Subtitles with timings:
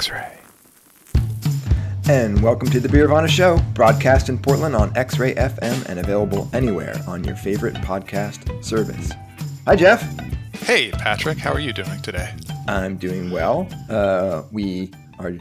[0.00, 0.38] X-Ray.
[2.08, 6.48] And welcome to the Beer Beervana Show, broadcast in Portland on X-Ray FM and available
[6.54, 9.12] anywhere on your favorite podcast service.
[9.66, 10.00] Hi, Jeff.
[10.54, 11.36] Hey, Patrick.
[11.36, 12.34] How are you doing today?
[12.66, 13.68] I'm doing well.
[13.90, 15.34] Uh, we are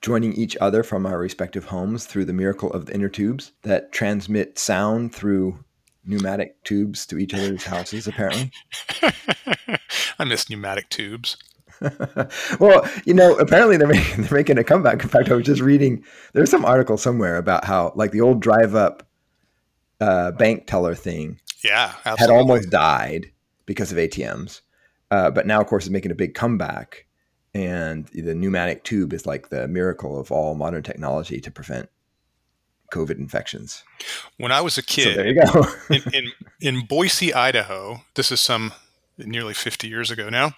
[0.00, 3.92] joining each other from our respective homes through the miracle of the inner tubes that
[3.92, 5.62] transmit sound through
[6.06, 8.52] pneumatic tubes to each other's houses, apparently.
[10.18, 11.36] I miss pneumatic tubes.
[12.60, 15.02] well, you know, apparently they're making, they're making a comeback.
[15.02, 18.40] In fact, I was just reading there's some article somewhere about how like the old
[18.40, 19.06] drive up
[20.00, 22.18] uh, bank teller thing Yeah, absolutely.
[22.18, 23.26] had almost died
[23.66, 24.60] because of ATMs,
[25.10, 27.06] uh, but now of course is making a big comeback.
[27.54, 31.90] And the pneumatic tube is like the miracle of all modern technology to prevent
[32.92, 33.84] COVID infections.
[34.38, 35.66] When I was a So kid there you go.
[35.90, 38.72] in, in in Boise, Idaho, this is some
[39.26, 40.52] nearly 50 years ago now.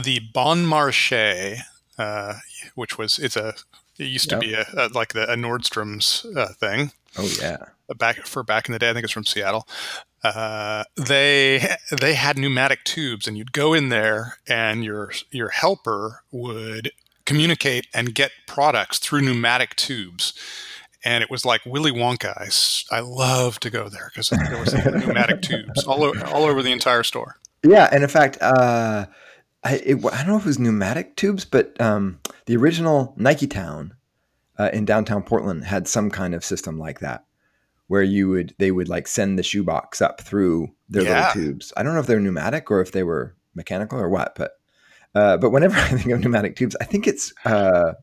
[0.00, 1.60] The Bon Marché,
[1.98, 2.34] uh,
[2.74, 3.54] which was it's a
[3.98, 4.40] it used Yep.
[4.40, 7.56] to be a, a like the, a Nordstrom's uh, thing oh yeah.
[7.96, 8.90] back for back in the day.
[8.90, 9.66] I think it's from Seattle.
[10.22, 16.22] Uh, they they had pneumatic tubes, and you'd go in there, and your your helper
[16.30, 16.90] would
[17.24, 20.32] communicate and get products through pneumatic tubes.
[21.04, 22.34] And it was like Willy Wonka.
[22.36, 24.74] I, I love to go there because there was
[25.06, 27.36] pneumatic tubes all over, all over the entire store.
[27.64, 29.06] Yeah, and in fact, uh,
[29.64, 33.46] I, it, I don't know if it was pneumatic tubes, but um, the original Nike
[33.46, 33.94] Town
[34.58, 37.24] uh, in downtown Portland had some kind of system like that,
[37.88, 41.28] where you would they would like send the shoebox up through their Yeah.
[41.28, 41.72] little tubes.
[41.76, 44.52] I don't know if they were pneumatic or if they were mechanical or what, but
[45.14, 47.94] uh, but whenever I think of pneumatic tubes, I think it's uh,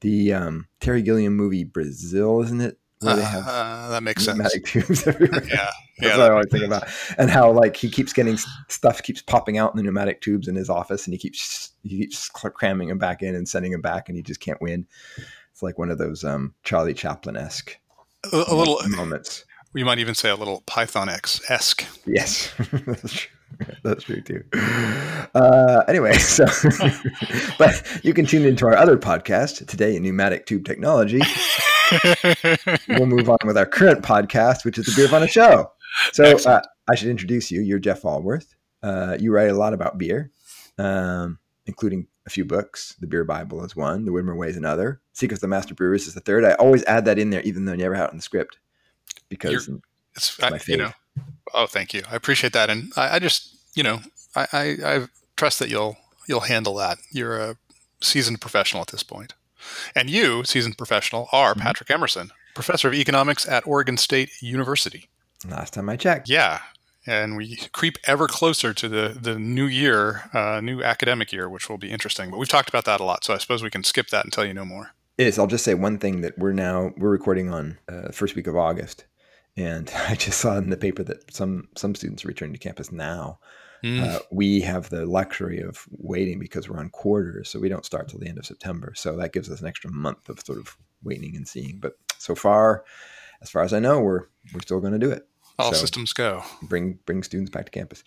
[0.00, 2.78] the um, Terry Gilliam movie Brazil, isn't it?
[3.04, 4.52] Where they have Uh, that makes sense.
[4.64, 5.42] tubes everywhere.
[5.44, 6.18] Yeah, That's yeah.
[6.18, 6.88] what I always think about,
[7.18, 8.36] and how like he keeps getting
[8.68, 11.98] stuff keeps popping out in the pneumatic tubes in his office, and he keeps he
[11.98, 14.86] keeps cramming them back in and sending them back, and he just can't win.
[15.52, 17.76] It's like one of those um, Charlie Chaplin esque
[18.32, 18.78] A, a little.
[18.88, 19.44] moments.
[19.76, 21.84] You might even say a little Python X esque.
[22.06, 22.52] Yes,
[22.86, 23.30] that's true.
[23.84, 24.42] That's true too.
[25.34, 26.44] Uh, anyway, so
[27.58, 31.20] but you can tune into our other podcast today in pneumatic tube technology.
[32.88, 35.70] we'll move on with our current podcast, which is the Beervana Show.
[36.12, 37.60] So uh, I should introduce you.
[37.60, 38.54] You're Jeff Alworth.
[38.82, 40.30] Uh, you write a lot about beer,
[40.78, 42.96] um, including a few books.
[43.00, 44.04] The Beer Bible is one.
[44.04, 45.00] The Widmer Way is another.
[45.12, 46.44] Secrets of the Master Brewers is the third.
[46.44, 48.58] I always add that in there, even though I never have it in the script,
[49.28, 49.68] because
[50.16, 50.92] it's my I, you know.
[51.52, 52.02] Oh, thank you.
[52.10, 54.00] I appreciate that, and I, I just you know
[54.34, 55.06] I, I I
[55.36, 55.96] trust that you'll
[56.26, 56.98] you'll handle that.
[57.10, 57.56] You're a
[58.00, 59.34] seasoned professional at this point,
[59.94, 61.60] and you, seasoned professional, are Mhm.
[61.60, 65.08] Patrick Emerson, professor of economics at Oregon State University.
[65.46, 66.60] last time I checked, Yeah.
[67.06, 71.68] And we creep ever closer to the, the new year, uh, new academic year, which
[71.68, 72.30] will be interesting.
[72.30, 74.46] But we've talked about that a lot, so I suppose we can skip that until
[74.46, 74.92] you know more.
[75.18, 78.46] is I'll just say one thing that we're now we're recording on uh, first week
[78.46, 79.04] of August,
[79.54, 82.90] and I just saw in the paper that some some students are returning to campus
[82.90, 83.38] now.
[83.84, 84.02] Mm.
[84.02, 88.08] Uh, we have the luxury of waiting because we're on quarters, so we don't start
[88.08, 88.94] till the end of September.
[88.96, 91.80] So that gives us an extra month of sort of waiting and seeing.
[91.80, 92.84] But so far,
[93.42, 94.22] as far as I know, we're
[94.54, 95.28] we're still going to do it.
[95.58, 96.42] All so- systems go.
[96.62, 98.02] Bring bring students back to campus.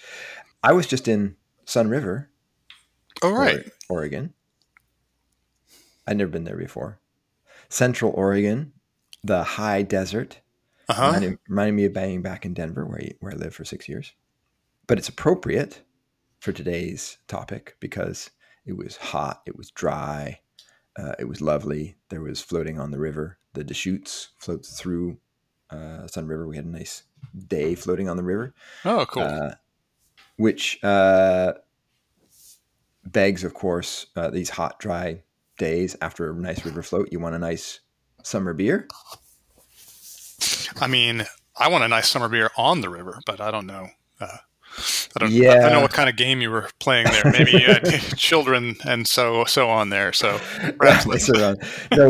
[0.64, 1.36] I was just in
[1.68, 2.26] Sunriver,
[3.22, 3.66] Oh, right.
[3.90, 4.34] Ore- Oregon.
[6.08, 7.00] I'd never been there before.
[7.70, 8.72] Central Oregon,
[9.24, 10.40] the high desert,
[10.90, 11.06] Uh huh.
[11.08, 14.14] reminding, reminding me of being back in Denver, where where I lived for six years.
[14.88, 15.82] But it's appropriate
[16.40, 18.30] for today's topic because
[18.66, 20.40] it was hot, it was dry,
[20.98, 21.98] uh, it was lovely.
[22.10, 23.38] There was floating on the river.
[23.54, 25.18] The Deschutes floats through
[25.70, 26.48] uh, Sunriver.
[26.48, 27.04] We had a nice
[27.48, 28.54] day floating on the river
[28.86, 29.24] Oh, cool.
[29.24, 29.52] uh,
[30.38, 31.54] which uh,
[33.06, 35.24] begs, of course, uh, these hot, dry
[35.58, 37.10] days after a nice river float.
[37.12, 37.80] You want a nice
[38.24, 38.88] summer beer.
[40.80, 41.26] I mean,
[41.58, 43.90] I want a nice summer beer on the river, but I don't know.
[44.78, 44.82] Uh,
[45.16, 45.32] I don't.
[45.34, 47.32] I don't know what kind of game you were playing there.
[47.32, 47.84] Maybe had
[48.18, 50.14] children and so so on there.
[50.14, 50.40] So
[50.78, 51.56] perhaps so, uh,
[51.96, 52.10] no,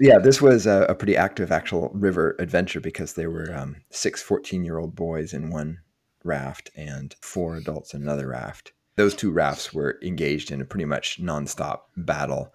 [0.00, 4.22] yeah, this was a, a pretty active actual river adventure because there were um, six
[4.22, 5.78] 14 year old boys in one
[6.22, 8.72] raft and four adults in another raft.
[8.96, 12.54] Those two rafts were engaged in a pretty much nonstop battle,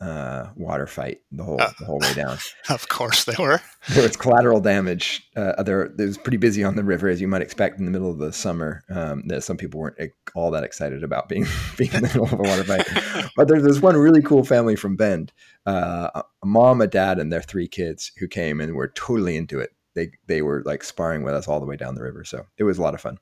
[0.00, 1.72] uh, water fight the whole Uh.
[1.78, 2.38] the whole way down.
[2.70, 3.60] of course they were.
[3.90, 5.28] there was collateral damage.
[5.36, 7.90] Uh, there, it was pretty busy on the river, as you might expect in the
[7.90, 8.84] middle of the summer.
[8.90, 9.98] Um, that some people weren't
[10.34, 11.46] all that excited about being
[11.76, 12.86] being in the middle of a water fight.
[13.36, 15.32] But there, there's one really cool family from Bend,
[15.66, 16.10] uh,
[16.42, 19.70] a mom, a dad, and their three kids who came and were totally into it.
[19.94, 22.64] They they were like sparring with us all the way down the river, so it
[22.64, 23.18] was a lot of fun.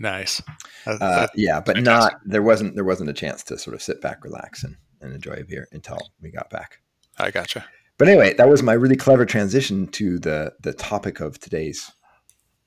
[0.00, 0.42] Nice.
[0.86, 2.12] Uh, Uh, yeah, but fantastic.
[2.14, 4.76] not there wasn't there wasn't a chance to sort of sit back, relax, and
[5.06, 6.80] and enjoy a beer until we got back.
[7.18, 7.64] I gotcha.
[7.98, 11.90] But anyway, that was my really clever transition to the the topic of today's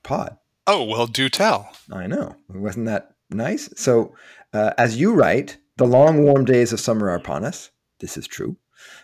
[0.03, 0.38] pod.
[0.65, 1.71] Oh well, do tell.
[1.91, 3.69] I know, wasn't that nice?
[3.75, 4.15] So,
[4.53, 7.69] uh, as you write, the long warm days of summer are upon us.
[8.00, 8.57] This is true,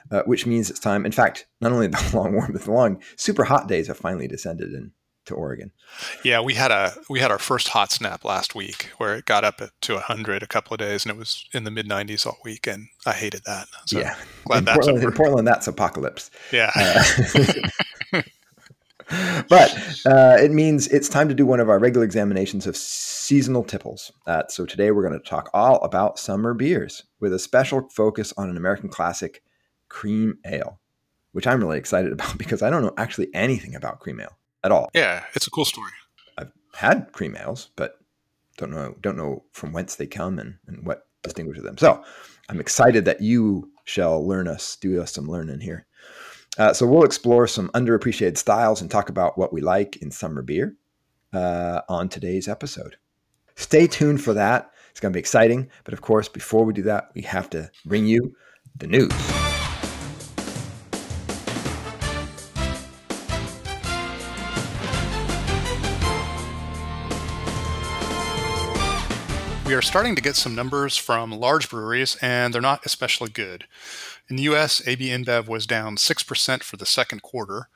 [0.10, 1.06] uh, which means it's time.
[1.06, 4.28] In fact, not only the long warm, but the long super hot days have finally
[4.28, 4.92] descended in
[5.26, 5.72] to Oregon.
[6.24, 9.44] Yeah, we had a we had our first hot snap last week where it got
[9.44, 12.38] up to hundred a couple of days, and it was in the mid nineties all
[12.44, 13.68] week, and I hated that.
[13.86, 15.08] So yeah, glad in that's Portland, over.
[15.08, 16.32] in Portland, that's apocalypse.
[16.52, 16.72] Yeah.
[16.76, 18.22] Uh,
[19.50, 19.72] but
[20.06, 24.12] uh, it means it's time to do one of our regular examinations of seasonal tipples.
[24.26, 28.34] Uh, so today we're going to talk all about summer beers with a special focus
[28.38, 29.44] on an American classic,
[29.90, 30.80] cream ale,
[31.34, 34.72] which I'm really excited about because I don't know actually anything about cream ale at
[34.72, 34.90] all.
[34.94, 35.92] Yeah, it's a cool story.
[36.38, 38.00] I've had cream ales, but
[38.58, 41.78] don't know don't know from whence they come and, and what distinguishes them.
[41.78, 42.04] So
[42.50, 45.86] I'm excited that you shall learn us, do us some learning here.
[46.58, 50.42] Uh, so we'll explore some underappreciated styles and talk about what we like in summer
[50.42, 50.76] beer
[51.34, 52.96] uh, on today's episode.
[53.56, 54.72] Stay tuned for that.
[54.92, 55.70] It's going to be exciting.
[55.84, 58.36] But of course, before we do that, we have to bring you
[58.78, 59.35] the news.
[69.66, 73.66] We are starting to get some numbers from large breweries, and they're not especially good.
[74.30, 77.70] In the US, AB InBev was down 6% for the second quarter.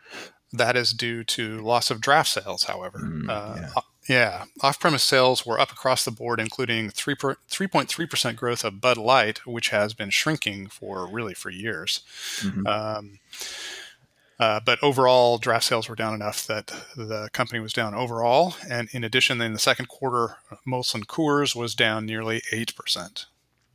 [0.53, 2.99] That is due to loss of draft sales, however.
[2.99, 3.81] Mm, uh, yeah.
[4.07, 4.43] yeah.
[4.61, 8.97] Off premise sales were up across the board, including 3 per, 3.3% growth of Bud
[8.97, 12.01] Light, which has been shrinking for really for years.
[12.41, 12.67] Mm-hmm.
[12.67, 13.19] Um,
[14.39, 18.55] uh, but overall, draft sales were down enough that the company was down overall.
[18.69, 20.37] And in addition, in the second quarter,
[20.67, 23.25] Molson Coors was down nearly 8%.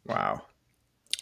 [0.06, 0.43] Wow.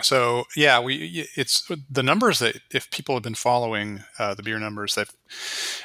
[0.00, 4.58] So yeah, we it's the numbers that if people have been following uh, the beer
[4.58, 5.08] numbers that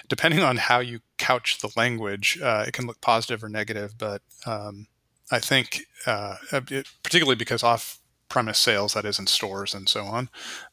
[0.07, 3.97] depending on how you couch the language, uh, it can look positive or negative.
[3.97, 4.87] But um,
[5.29, 10.29] I think uh, it, particularly because off-premise sales, that is in stores and so on,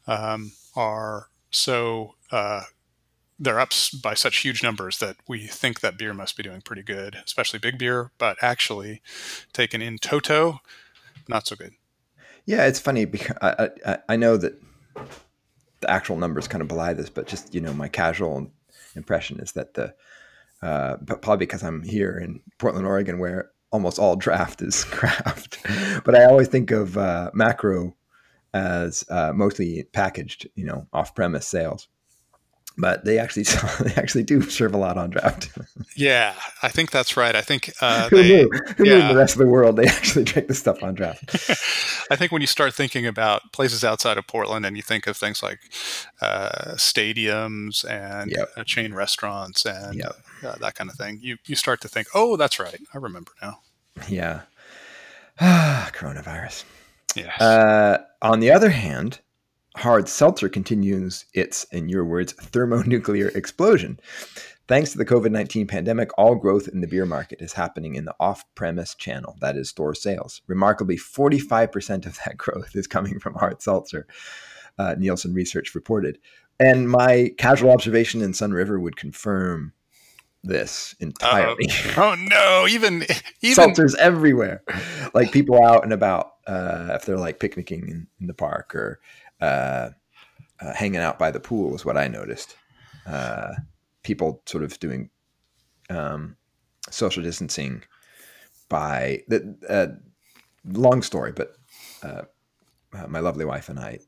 [0.07, 2.63] um, are so uh,
[3.39, 3.73] they're up
[4.03, 7.59] by such huge numbers that we think that beer must be doing pretty good, especially
[7.59, 8.13] big beer.
[8.19, 9.03] But actually,
[9.53, 10.61] taken in toto,
[11.29, 11.73] not so good.
[12.47, 14.61] Yeah, it's funny because I, I, I know that
[15.81, 18.51] the actual numbers kind of belie this, but just you know my casual
[18.95, 19.95] impression is that the
[20.63, 25.59] uh, but probably because I'm here in Portland, Oregon, where almost all draft is craft.
[26.05, 27.95] but I always think of uh, macro
[28.55, 31.89] as uh, mostly packaged, you know, off-premise sales
[32.77, 33.45] but they actually
[33.81, 35.51] they actually do serve a lot on draft.
[35.97, 37.35] yeah, I think that's right.
[37.35, 38.51] I think uh, who, they, knew?
[38.77, 38.99] who yeah.
[38.99, 39.09] knew?
[39.15, 41.35] the rest of the world they actually drink this stuff on draft.
[42.11, 45.17] I think when you start thinking about places outside of Portland and you think of
[45.17, 45.61] things like
[46.21, 48.51] uh, stadiums and yep.
[48.57, 50.17] uh, chain restaurants and yep.
[50.43, 53.33] Uh, that kind of thing, you you start to think, oh, that's right, I remember
[53.41, 53.61] now.
[54.09, 54.43] Yeah,
[55.41, 56.65] coronavirus.
[57.15, 57.35] Yeah.
[57.37, 59.21] Uh, on the other hand,
[59.77, 63.99] hard seltzer continues its, in your words, thermonuclear explosion.
[64.67, 68.07] Thanks to the COVID 19 pandemic, all growth in the beer market is happening in
[68.07, 70.41] the off premise channel, that is, store sales.
[70.47, 74.07] Remarkably, 45% of that growth is coming from hard seltzer,
[74.79, 76.19] uh, Nielsen research reported.
[76.59, 79.73] And my casual observation in Sunriver would confirm
[80.45, 81.69] this entirely.
[81.71, 82.67] Uh, oh no!
[82.69, 83.05] Even
[83.43, 84.63] even seltzers everywhere,
[85.15, 86.33] like people out and about.
[86.47, 89.01] Uh, if they're like picnicking in, in the park or
[89.45, 89.91] uh,
[90.61, 92.57] uh, hanging out by the pool is what I noticed.
[93.07, 93.53] Uh,
[94.03, 95.11] people sort of doing
[95.91, 96.37] um,
[96.91, 97.83] social distancing
[98.69, 99.89] by the uh,
[100.65, 101.57] long story, but
[102.03, 102.23] uh,
[102.95, 103.99] uh, my lovely wife and I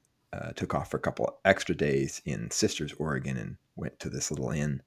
[0.55, 4.51] took off for a couple extra days in Sisters, Oregon, and went to this little
[4.51, 4.83] inn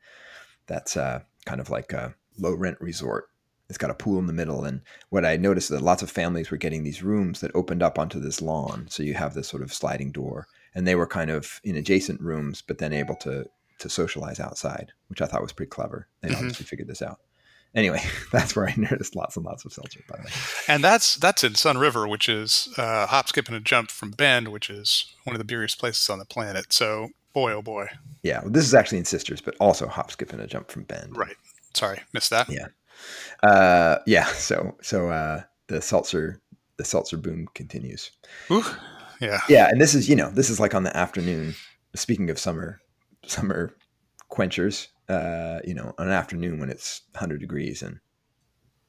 [0.68, 3.30] that's kind of like a low rent resort
[3.70, 4.64] it's got a pool in the middle.
[4.66, 8.00] And what I noticed that lots of families were getting these rooms that opened up
[8.00, 8.88] onto this lawn.
[8.90, 12.20] So you have this sort of sliding door, and they were kind of in adjacent
[12.20, 13.46] rooms, but then able to
[13.80, 16.08] to socialize outside, which I thought was pretty clever.
[16.22, 16.38] They mm-hmm.
[16.38, 17.20] obviously figured this out.
[17.76, 20.02] Anyway, that's where I noticed lots and lots of seltzer.
[20.08, 20.32] By the way,
[20.68, 24.50] and that's that's in Sunriver, which is uh, hop, skip, and a jump from Bend,
[24.50, 26.74] which is one of the beeriest places on the planet.
[26.74, 27.88] So, boy, oh boy.
[28.24, 30.84] Yeah, well, this is actually in Sisters, but also hop, skip, and a jump from
[30.84, 31.16] Bend.
[31.16, 31.36] Right.
[31.74, 32.50] Sorry, missed that.
[32.50, 32.68] Yeah.
[33.44, 34.26] Uh, yeah.
[34.26, 36.42] So so uh, the seltzer
[36.78, 38.12] the seltzer boom continues.
[38.52, 38.64] Ooh,
[39.22, 39.40] yeah.
[39.50, 41.56] Yeah, and this is you know this is like on the afternoon.
[41.96, 42.80] Speaking of summer
[43.26, 43.76] summer
[44.30, 48.00] quenchers, uh, you know, an afternoon when it's 100 degrees and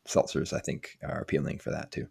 [0.07, 2.09] seltzers, I think, are appealing for that too.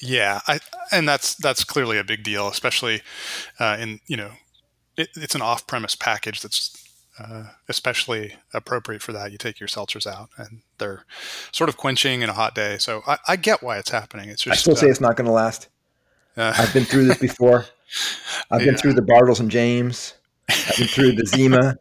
[0.00, 0.60] Yeah, I,
[0.92, 3.02] and that's that's clearly a big deal, especially
[3.58, 4.32] uh, in you know
[4.96, 6.83] it, it's an off-premise package that's
[7.18, 9.32] uh, especially appropriate for that.
[9.32, 11.04] You take your seltzers out, and they're
[11.52, 12.78] sort of quenching in a hot day.
[12.78, 14.28] So I, I get why it's happening.
[14.28, 15.68] It's just I still say uh, it's not going to last.
[16.36, 17.66] uh, I've been through this before.
[18.50, 20.14] I've been through the Bartles and James.
[20.48, 21.76] I've been through the Zima.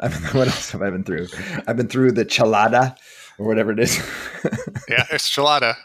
[0.00, 1.28] I've been, what else have I been through?
[1.66, 2.96] I've been through the Chelada
[3.38, 3.96] or whatever it is.
[4.88, 5.76] yeah, it's Chelada.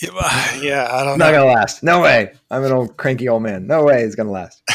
[0.60, 1.38] Yeah, I don't not know.
[1.38, 1.82] gonna last.
[1.82, 2.32] No way.
[2.50, 3.66] I'm an old cranky old man.
[3.66, 4.62] No way it's gonna last.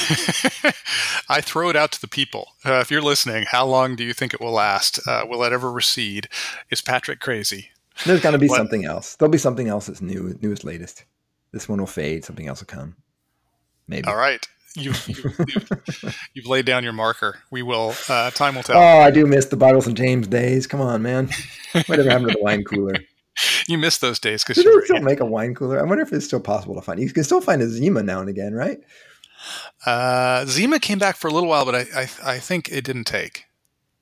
[1.29, 2.49] I throw it out to the people.
[2.65, 4.99] Uh, if you're listening, how long do you think it will last?
[5.07, 6.27] Uh, will it ever recede?
[6.69, 7.69] Is Patrick crazy?
[8.05, 8.57] There's gonna be What?
[8.57, 9.15] something else.
[9.15, 11.05] There'll be something else that's new, newest, latest.
[11.51, 12.25] This one will fade.
[12.25, 12.95] Something else will come.
[13.87, 14.07] Maybe.
[14.07, 14.45] All right.
[14.75, 17.39] You've, you've, you've, you've laid down your marker.
[17.51, 18.77] We will, uh, time will tell.
[18.77, 20.65] Oh, I do miss the Bartles and James days.
[20.65, 21.29] Come on, man.
[21.87, 22.93] Whatever happened to the wine cooler?
[23.67, 25.79] You missed those days because you still make a wine cooler?
[25.79, 26.99] I wonder if it's still possible to find.
[26.99, 28.79] You can still find a Zima now and again, right?
[29.85, 33.05] Uh, Zima came back for a little while, but I, I, I think it didn't
[33.05, 33.45] take.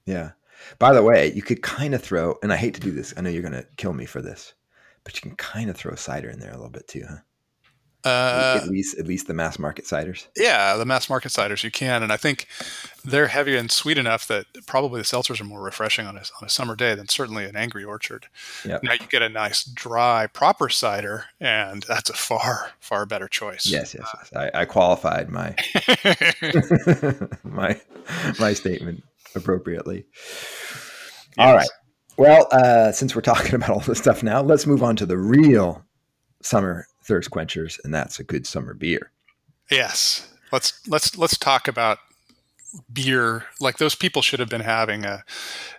[0.05, 0.31] Yeah.
[0.77, 3.13] By the way, you could kind of throw, and I hate to do this.
[3.15, 4.53] I know you're going to kill me for this,
[5.03, 7.17] but you can kind of throw cider in there a little bit too, huh?
[8.05, 10.27] Uh, at least, at least the mass market ciders.
[10.37, 12.47] yeah, the mass market ciders you can, and I think
[13.03, 16.45] they're heavy and sweet enough that probably the seltzers are more refreshing on a, on
[16.45, 18.27] a summer day than certainly an Angry Orchard.
[18.63, 18.83] Yep.
[18.83, 23.65] Now you get a nice dry proper cider, and that's a far far better choice.
[23.65, 24.31] Yes, yes, yes.
[24.33, 25.55] I, I qualified my
[27.43, 27.79] my
[28.39, 29.03] my statement
[29.35, 30.05] appropriately.
[31.37, 31.69] All right.
[32.17, 35.17] Well, uh, since we're talking about all this stuff now, let's move on to the
[35.17, 35.85] real
[36.41, 39.11] summer thirst quenchers, and that's a good summer beer.
[39.69, 40.31] Yes.
[40.51, 41.97] Let's let's let's talk about
[42.93, 43.45] beer.
[43.59, 45.23] Like those people should have been having a,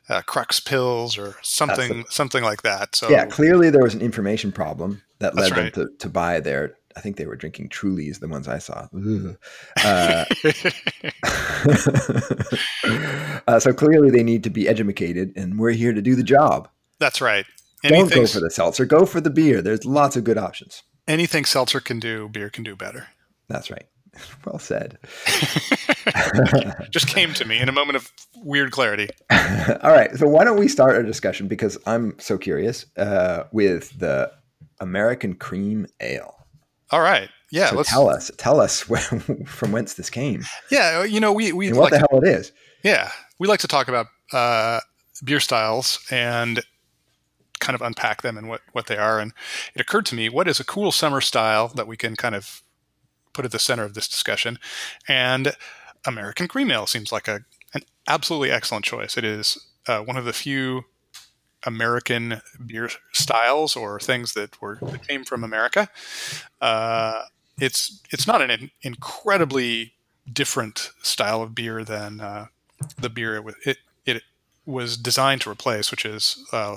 [0.09, 2.97] a Crux Pils or something something like that.
[2.97, 5.73] So Yeah, clearly there was an information problem that led right.
[5.73, 6.77] them to, to buy their.
[6.97, 8.89] I think they were drinking Trulys, the ones I saw.
[9.85, 10.25] Uh,
[13.47, 16.69] uh, so clearly they need to be educated, and we're here to do the job.
[16.99, 17.47] that's right.
[17.83, 18.85] Don't go for the seltzer.
[18.85, 19.63] Go for the beer.
[19.63, 20.83] There's lots of good options.
[21.09, 23.09] Anything seltzer can do, beer can do better.
[23.49, 23.87] That's right.
[24.45, 24.99] Well said.
[26.91, 29.09] Just came to me in a moment of weird clarity.
[29.31, 30.11] All right.
[30.17, 34.33] So why don't we start a discussion because I'm so curious uh, with the
[34.81, 36.35] American Cream Ale.
[36.91, 37.29] All right.
[37.53, 37.71] Yeah.
[37.71, 37.91] so let's.
[37.91, 39.01] tell us, tell us where,
[39.47, 41.05] from whence this came Yeah.
[41.05, 42.53] You know, we we and what like the to, hell it is.
[42.83, 44.81] yeah we like to talk about uh,
[45.25, 46.61] beer styles and
[47.61, 49.21] kind of unpack them and what what they are.
[49.21, 49.33] And
[49.75, 52.63] it occurred to me, what is a cool summer style that we can kind of
[53.33, 54.59] put at the center of this discussion?
[55.07, 55.53] And
[56.07, 57.41] American Cream Ale seems like a
[57.73, 59.17] an absolutely excellent choice.
[59.17, 60.85] It is uh, one of the few
[61.65, 65.89] American beer styles or things that were that came from America.
[66.61, 67.25] Uh,
[67.59, 69.95] it's it's not an in- incredibly
[70.33, 72.47] different style of beer than uh,
[72.99, 73.77] the beer it, it
[74.07, 74.23] it
[74.65, 76.77] was designed to replace, which is uh,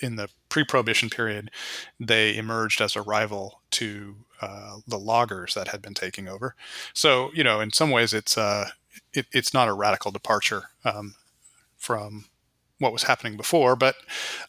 [0.00, 1.50] in the pre-prohibition period,
[1.98, 6.54] they emerged as a rival to uh, the lagers that had been taking over.
[6.94, 8.70] So you know, in some ways, it's uh,
[9.12, 11.14] it, it's not a radical departure um,
[11.76, 12.26] from
[12.78, 13.94] what was happening before, but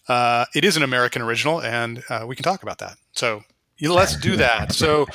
[0.08, 2.98] uh, it is an American original, and uh, we can talk about that.
[3.12, 3.43] So
[3.81, 4.72] let's do that.
[4.72, 5.05] So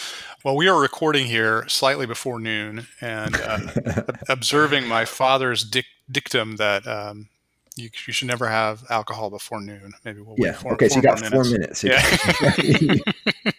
[0.43, 6.57] while we are recording here slightly before noon and uh, observing my father's dic- dictum
[6.57, 7.29] that um,
[7.77, 9.93] you, you should never have alcohol before noon.
[10.05, 10.53] Maybe we'll wait Yeah.
[10.53, 10.89] four, okay.
[10.89, 11.85] So you got four minutes.
[11.85, 11.85] minutes.
[11.85, 13.01] Yeah.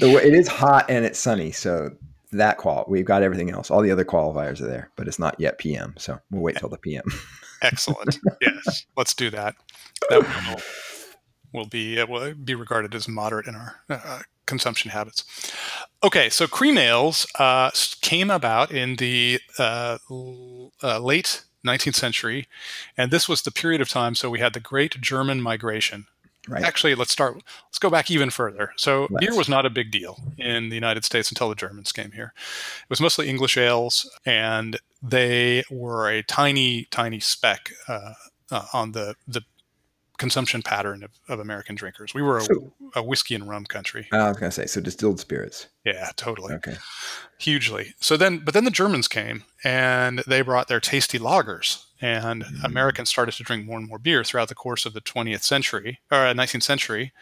[0.00, 1.90] the it is hot and it's sunny, so
[2.32, 3.70] that qual we've got everything else.
[3.70, 6.68] All the other qualifiers are there, but it's not yet PM, so we'll wait till
[6.68, 7.04] the PM.
[7.62, 8.18] Excellent.
[8.40, 9.54] yes, let's do that.
[10.10, 10.22] That
[11.52, 15.24] will, will be will be regarded as moderate in our uh, consumption habits.
[16.04, 17.70] Okay, so cream ales uh,
[18.02, 22.46] came about in the uh, l- uh, late 19th century,
[22.96, 24.14] and this was the period of time.
[24.14, 26.06] So we had the Great German Migration.
[26.48, 26.62] Right.
[26.62, 27.42] Actually, let's start.
[27.66, 28.72] Let's go back even further.
[28.76, 32.12] So beer was not a big deal in the United States until the Germans came
[32.12, 32.32] here.
[32.36, 38.12] It was mostly English ales, and they were a tiny, tiny speck uh,
[38.52, 39.42] uh, on the the
[40.18, 42.14] consumption pattern of, of American drinkers.
[42.14, 44.08] We were a, So- a whiskey and rum country.
[44.12, 45.66] I was gonna say so distilled spirits.
[45.84, 46.76] Yeah, totally, Okay.
[47.38, 47.94] hugely.
[48.00, 52.64] So then, but then the Germans came and they brought their tasty lagers, and Mhm.
[52.64, 56.00] Americans started to drink more and more beer throughout the course of the 20th century
[56.10, 57.12] or uh, 19th century.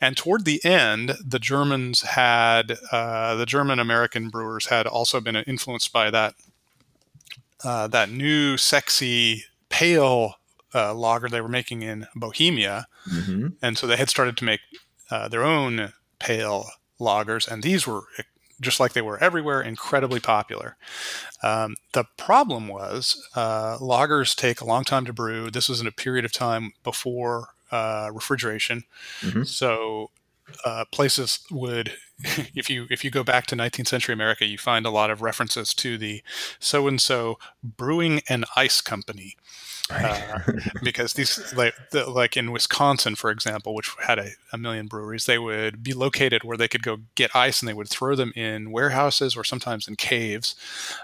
[0.00, 5.36] And toward the end, the Germans had uh, the German American brewers had also been
[5.36, 6.34] influenced by that
[7.64, 10.37] uh, that new sexy pale
[10.74, 14.60] uh, lager they were making in Bohemia, hmm and so they had started to make
[15.10, 16.66] uh, their own pale
[17.00, 18.02] lagers, and these were
[18.60, 20.76] just like they were everywhere, incredibly popular.
[21.42, 25.50] Um, the problem was uh, lagers take a long time to brew.
[25.50, 28.84] This was in a period of time before uh, refrigeration,
[29.20, 29.44] mm-hmm.
[29.44, 30.10] so
[30.64, 31.92] uh, places would,
[32.54, 35.22] if you if you go back to 19th century America, you find a lot of
[35.22, 36.22] references to the
[36.58, 39.36] so and so brewing and ice company.
[39.90, 40.40] Uh,
[40.82, 45.24] because these like the, like in Wisconsin, for example, which had a, a, million breweries,
[45.24, 48.32] they would be located where they could go get ice, and they would throw them
[48.36, 50.54] in warehouses or sometimes in caves,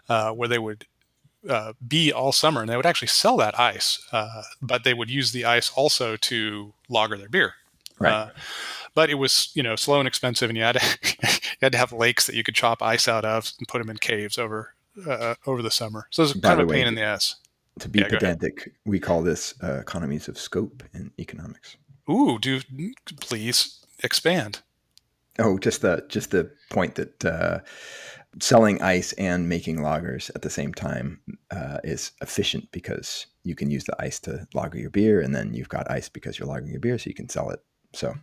[0.08, 0.86] uh, where they would
[1.48, 5.10] uh, be all summer, and they would actually sell that ice, uh, but they would
[5.10, 7.54] use the ice also to lager their beer.
[7.98, 8.12] Right.
[8.12, 8.30] Uh,
[8.94, 11.78] but it was you know slow and expensive, and you had to you had to
[11.78, 14.74] have lakes that you could chop ice out of and put them in caves over
[15.08, 16.06] uh, over the summer.
[16.10, 17.36] So it was kind of a pain in the ass
[17.80, 21.76] to be yeah, pedantic, we call this uh, economies of scope in economics.
[22.08, 22.60] Ooh, do
[23.20, 24.60] please expand.
[25.38, 27.60] Oh, just the just the point that uh,
[28.40, 31.20] selling ice and making lagers at the same time
[31.50, 35.54] uh, is efficient because you can use the ice to lager your beer, and then
[35.54, 37.60] you've got ice because you're lagering your beer, so you can sell it.
[37.94, 38.14] So,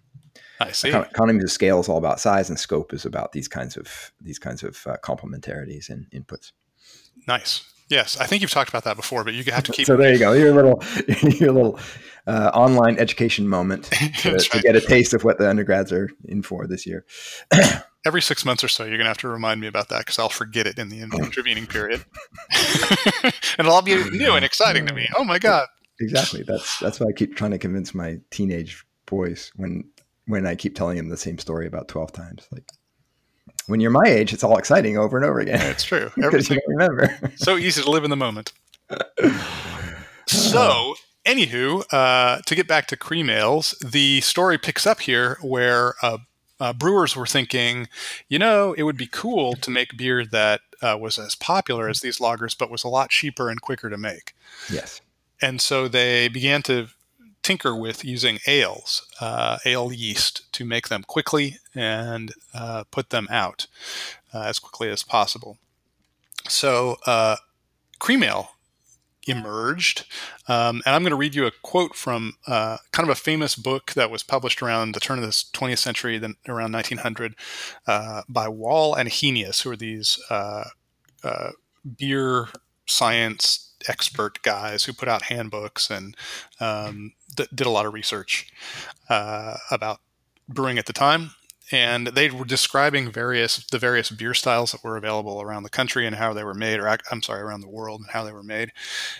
[0.59, 0.89] I see.
[0.89, 4.39] Economies of scale is all about size, and scope is about these kinds of these
[4.39, 6.51] kinds of uh, complementarities and inputs.
[7.27, 7.65] Nice.
[7.89, 9.85] Yes, I think you've talked about that before, but you have to keep.
[9.85, 10.31] so there you go.
[10.31, 10.81] Your little,
[11.39, 11.79] your little
[12.25, 13.83] uh, online education moment
[14.19, 14.39] to, right.
[14.39, 17.05] to, get a taste of what the undergrads are in for this year.
[18.05, 20.17] Every six months or so, you're going to have to remind me about that because
[20.17, 22.03] I'll forget it in the intervening period,
[23.23, 25.07] and it'll all be new and exciting to me.
[25.17, 25.67] Oh my god!
[25.99, 26.41] Exactly.
[26.41, 29.83] That's that's why I keep trying to convince my teenage boys when
[30.25, 32.47] when I keep telling him the same story about twelve times.
[32.51, 32.63] Like,
[33.67, 35.61] when you're my age, it's all exciting over and over again.
[35.69, 36.09] It's true.
[36.23, 37.15] Everything you remember.
[37.35, 38.53] so easy to live in the moment.
[40.27, 45.93] so, anywho, uh, to get back to cream ales, the story picks up here where
[46.01, 46.17] uh,
[46.59, 47.87] uh, brewers were thinking,
[48.29, 52.01] you know, it would be cool to make beer that uh, was as popular as
[52.01, 54.35] these lagers, but was a lot cheaper and quicker to make.
[54.71, 55.01] Yes.
[55.41, 56.87] And so they began to
[57.43, 63.27] tinker with using ales, uh, ale yeast, to make them quickly and uh, put them
[63.29, 63.67] out
[64.33, 65.57] uh, as quickly as possible.
[66.47, 67.37] So, uh,
[67.99, 68.51] cream ale
[69.27, 70.05] emerged.
[70.47, 73.55] Um, and I'm going to read you a quote from uh, kind of a famous
[73.55, 77.35] book that was published around the turn of the 20th century, then around 1900,
[77.85, 80.19] uh, by Wahl and Henius, who are these
[81.97, 82.47] beer
[82.87, 86.15] science expert guys who put out handbooks and
[86.59, 88.51] um, th- did a lot of research
[89.09, 89.99] uh, about
[90.47, 91.31] brewing at the time.
[91.73, 96.05] And they were describing various the various beer styles that were available around the country
[96.05, 98.43] and how they were made, or I'm sorry, around the world and how they were
[98.43, 98.73] made.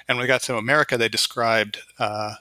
[0.08, 2.36] And when we got to America, they described uh,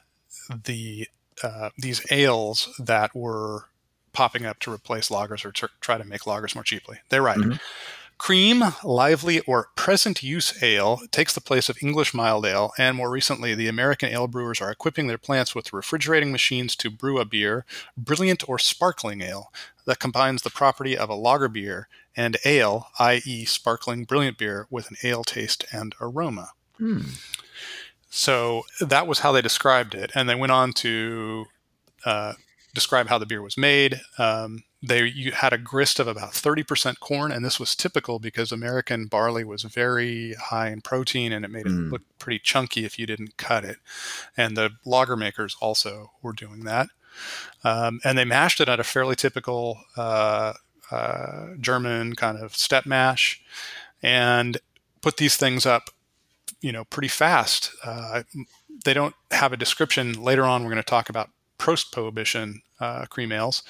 [0.65, 1.07] the
[1.45, 3.67] uh, these ales that were
[4.13, 6.99] popping up to replace lagers or to try to make lagers more cheaply.
[7.09, 7.39] They write.
[7.39, 7.59] Mm-hmm.
[8.21, 13.11] Cream, lively, or present use ale takes the place of English mild ale, and more
[13.11, 17.25] recently, the American ale brewers are equipping their plants with refrigerating machines to brew a
[17.25, 17.65] beer,
[17.97, 19.51] brilliant or sparkling ale,
[19.87, 24.91] that combines the property of a lager beer and ale, i.e., sparkling brilliant beer, with
[24.91, 26.51] an ale taste and aroma.
[26.77, 27.01] Hmm.
[28.11, 31.47] So that was how they described it, and they went on to
[32.05, 32.35] uh,
[32.75, 34.03] describe how the beer was made.
[34.19, 38.51] Um, they you had a grist of about 30% corn and this was typical because
[38.51, 41.91] american barley was very high in protein and it made it mm.
[41.91, 43.79] look pretty chunky if you didn't cut it.
[44.37, 46.89] And the lager makers also were doing that.
[47.65, 50.55] Um, and they mashed it at a fairly typical uh,
[50.91, 53.43] uh, german kind of step mash
[54.03, 54.59] and
[55.01, 55.91] put these things up
[56.61, 57.71] you know pretty fast.
[57.85, 58.23] Uh,
[58.85, 60.63] they don't have a description later on.
[60.63, 63.63] We're going to talk about post prohibition uh, cream ales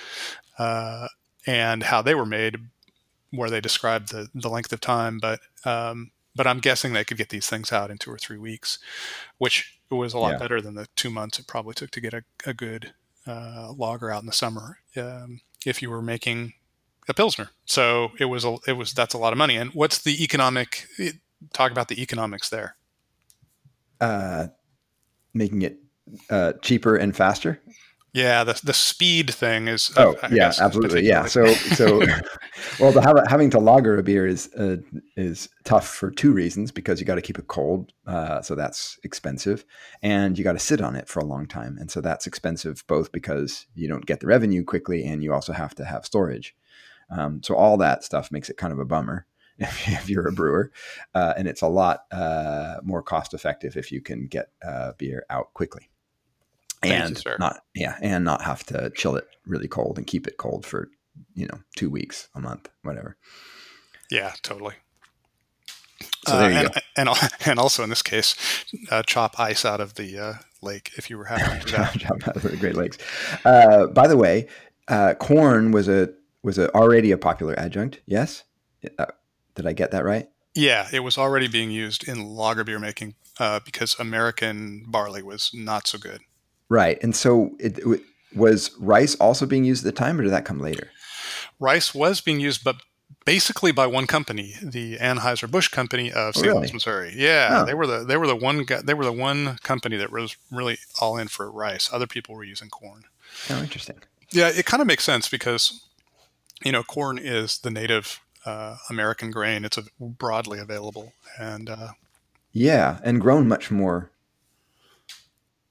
[0.60, 1.08] uh,
[1.46, 2.56] and how they were made,
[3.30, 5.18] where they described the, the length of time.
[5.18, 8.38] But um, but I'm guessing they could get these things out in two or three
[8.38, 8.78] weeks,
[9.38, 10.38] which was a lot yeah.
[10.38, 12.92] better than the two months it probably took to get a, a good
[13.26, 16.52] uh, lager out in the summer um, if you were making
[17.08, 17.50] a pilsner.
[17.64, 19.56] So it was a, it was that's a lot of money.
[19.56, 20.86] And what's the economic?
[21.54, 22.76] Talk about the economics there.
[23.98, 24.48] Uh,
[25.32, 25.78] making it
[26.28, 27.60] uh, cheaper and faster.
[28.12, 29.92] Yeah, the the speed thing is.
[29.96, 31.06] Oh I yeah, absolutely.
[31.06, 31.26] Yeah.
[31.26, 31.98] So so,
[32.80, 34.78] well, the, having to lager a beer is uh,
[35.16, 38.98] is tough for two reasons because you got to keep it cold, uh, so that's
[39.04, 39.64] expensive,
[40.02, 42.84] and you got to sit on it for a long time, and so that's expensive
[42.88, 46.56] both because you don't get the revenue quickly, and you also have to have storage.
[47.10, 49.26] Um, so all that stuff makes it kind of a bummer
[49.58, 50.72] if, you're a brewer,
[51.14, 55.24] uh, and it's a lot uh, more cost effective if you can get uh, beer
[55.30, 55.90] out quickly
[56.82, 60.36] and you, not yeah and not have to chill it really cold and keep it
[60.38, 60.88] cold for
[61.34, 63.16] you know two weeks, a month, whatever.
[64.10, 64.74] Yeah, totally.
[66.26, 66.80] So there Uh, you and, go.
[66.96, 68.34] and and also in this case,
[68.90, 71.96] uh, chop ice out of the uh, lake if you were having to do that.
[71.96, 72.98] Jump out of the Great Lakes.
[73.44, 74.48] Uh, by the way,
[74.88, 76.10] uh, corn was a
[76.42, 78.00] was a, already a popular adjunct.
[78.06, 78.44] Yes,
[78.98, 79.06] uh,
[79.54, 80.28] did I get that right?
[80.54, 85.50] Yeah, it was already being used in lager beer making uh, because American barley was
[85.54, 86.22] not so good.
[86.70, 86.98] Right.
[87.02, 88.00] And so, it, it
[88.34, 90.90] was rice also being used at the time, or did that come later?
[91.58, 92.76] Rice was being used, but
[93.26, 96.46] basically by one company, the Anheuser Busch company of St.
[96.46, 96.72] Louis, really?
[96.72, 97.12] Missouri.
[97.14, 97.66] Yeah, Oh.
[97.66, 100.78] they were the they were the one they were the one company that was really
[101.00, 101.90] all in for rice.
[101.92, 103.04] Other people were using corn.
[103.50, 103.98] Oh, interesting.
[104.30, 105.82] Yeah, it kind of makes sense because
[106.64, 109.64] you know corn is the native uh, American grain.
[109.64, 111.88] It's a, broadly available, and uh,
[112.52, 114.10] Yeah, and grown much more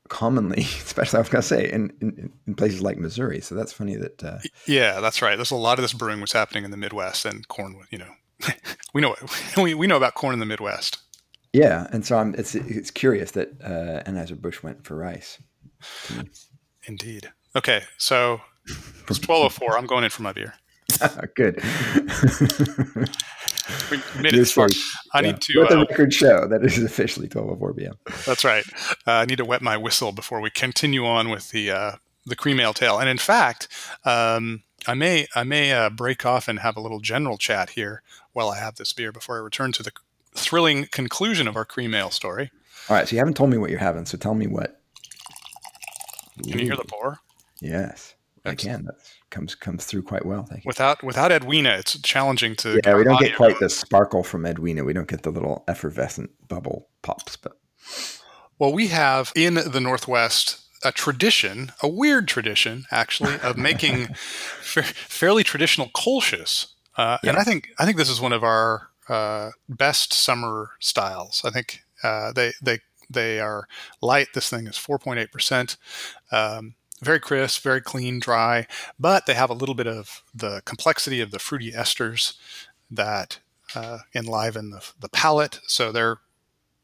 [0.09, 3.41] commonly, especially I was going to say in, in in places like Missouri.
[3.41, 4.23] So that's funny that.
[4.23, 5.35] Uh, yeah, that's right.
[5.35, 7.79] There's a lot of this brewing was happening in the Midwest, and corn.
[7.91, 8.13] You know,
[8.93, 9.15] we know
[9.57, 10.97] we, we know about corn in the Midwest.
[11.53, 15.41] yeah, and so I'm, it's it's curious that uh, Anheuser Busch went for rice.
[16.85, 17.31] Indeed.
[17.55, 18.41] Okay, so
[19.07, 19.77] it's 12:04.
[19.77, 20.55] I'm going in for my beer.
[21.35, 21.61] Good.
[23.91, 24.69] We made You're far.
[25.13, 25.31] I Yeah.
[25.31, 25.59] need to.
[25.59, 27.93] Let the Uh, record show that it is officially 12:04 p.m.
[28.25, 28.63] that's right.
[29.07, 31.91] Uh, I need to wet my whistle before we continue on with the uh,
[32.25, 32.99] the cream ale tale.
[32.99, 33.67] And in fact,
[34.05, 38.01] um, I may I may uh, break off and have a little general chat here
[38.33, 39.91] while I have this beer before I return to the
[40.35, 42.51] thrilling conclusion of our cream ale story.
[42.89, 44.79] All right, so you haven't told me what you're having, so tell me what.
[46.49, 47.19] Can you hear the pour?
[47.61, 48.85] Yes, I can.
[48.85, 48.95] That
[49.29, 50.43] comes comes through quite well.
[50.43, 50.67] Thank you.
[50.69, 52.79] Without without Edwina, it's challenging to.
[52.83, 54.83] Yeah, we don't get quite the sparkle from Edwina.
[54.83, 57.53] We don't get the little effervescent bubble pops, but
[58.57, 64.83] Well, we have in the Northwest a tradition, a weird tradition actually, of making fa-
[64.83, 66.67] fairly traditional kolsches.
[66.97, 71.41] Uh, And I think I think this is one of our uh, best summer styles.
[71.43, 73.67] I think uh, they they they are
[74.01, 74.27] light.
[74.33, 75.77] This thing is four point eight percent.
[76.31, 78.67] Um, very crisp, very clean, dry,
[78.99, 82.35] but they have a little bit of the complexity of the fruity esters
[82.91, 83.39] that
[83.75, 85.59] uh, enliven the, the palate.
[85.67, 86.17] So they're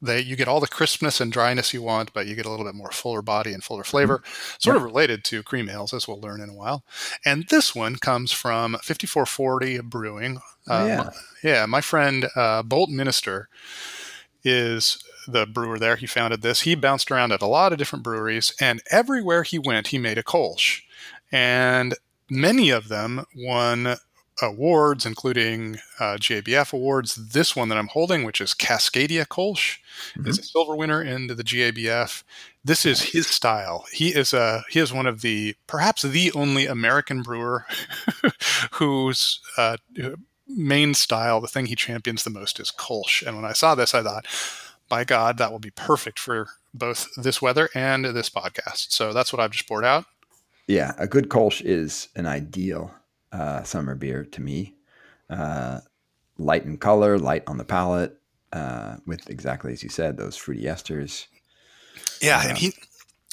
[0.01, 2.65] they you get all the crispness and dryness you want, but you get a little
[2.65, 4.21] bit more fuller body and fuller flavor.
[4.60, 6.84] Sort of related to cream ales, as we'll learn in a while.
[7.25, 10.39] And this one comes from 5440 Brewing.
[10.69, 11.10] Oh, Um, yeah.
[11.43, 13.47] yeah, my friend uh, Bolt Minister
[14.43, 15.96] is the brewer there.
[15.96, 16.62] He founded this.
[16.62, 20.18] He bounced around at a lot of different breweries, and everywhere he went, he made
[20.18, 20.82] a Kolsch.
[21.32, 21.96] And
[22.30, 23.98] many of them won
[24.42, 27.16] awards, including uh, GABF awards.
[27.16, 29.78] This one that I'm holding, which is Cascadia Kolsch,
[30.26, 32.24] is a silver winner in the GABF.
[32.64, 33.86] This is his style.
[33.92, 37.66] He is a he is one of the perhaps the only American brewer
[38.72, 39.78] whose uh,
[40.48, 43.26] main style, the thing he champions the most, is Kolsch.
[43.26, 44.26] And when I saw this, I thought,
[44.89, 48.91] by God, that will be perfect for both this weather and this podcast.
[48.91, 50.06] So that's what I've just poured out.
[50.67, 52.93] yeah, a good Kolsch is an ideal
[53.32, 54.76] uh, summer beer to me.
[55.30, 55.80] Uh,
[56.38, 58.17] light in color, light on the palate,
[58.54, 61.28] uh, with exactly as you said, those fruity esters.
[62.21, 62.74] Yeah, and he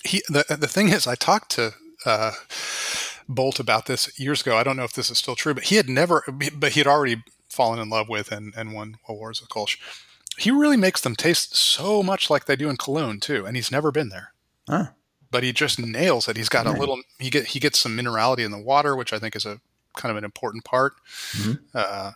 [0.04, 2.32] he the the thing is, I talked to uh,
[3.28, 4.56] Bolt about this years ago.
[4.56, 6.86] I don't know if this is still true, but he had never, but he had
[6.86, 9.76] already fallen in love with and, and won awards with Kolsch.
[10.42, 13.70] He really makes them taste so much like they do in Cologne too, and he's
[13.70, 14.32] never been there.
[14.68, 14.86] Huh.
[15.30, 16.36] But he just nails it.
[16.36, 17.00] He's got a little.
[17.18, 19.60] He get he gets some minerality in the water, which I think is a
[19.96, 20.94] kind of an important part.
[21.32, 21.60] Mhm.
[21.72, 22.12] Uh,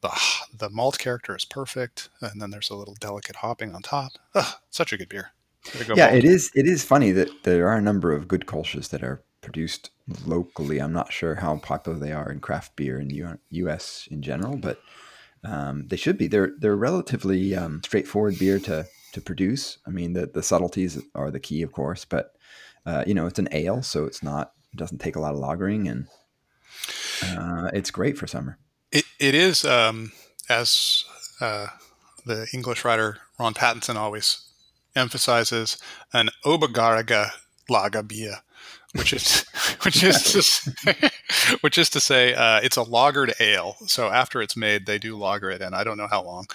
[0.00, 0.10] the
[0.58, 4.12] the malt character is perfect, and then there's a little delicate hopping on top.
[4.34, 5.30] Ugh, such a good beer.
[5.94, 6.18] Yeah, Bolt.
[6.18, 6.50] it is.
[6.54, 9.90] It is funny that there are a number of good Kolsches that are produced
[10.26, 10.78] locally.
[10.80, 14.08] I'm not sure how popular they are in craft beer in U- U.S.
[14.10, 14.80] in general, but
[15.44, 16.26] um, they should be.
[16.26, 19.78] They're they're relatively um, straightforward beer to to produce.
[19.86, 22.34] I mean, the the subtleties are the key, of course, but
[22.86, 25.40] uh, you know, it's an ale, so it's not it doesn't take a lot of
[25.40, 26.06] lagering, and
[27.22, 28.58] uh, it's great for summer.
[28.92, 30.12] It, it is, um,
[30.48, 31.04] as
[31.40, 31.68] uh,
[32.26, 34.46] the English writer Ron Pattinson always
[34.96, 35.78] emphasizes,
[36.12, 37.30] an obergäriges
[37.68, 38.38] Lager beer,
[38.94, 39.44] which is
[39.82, 40.94] which is to say,
[41.60, 43.76] which is to say uh, it's a lagered ale.
[43.86, 46.46] So after it's made, they do lager it, and I don't know how long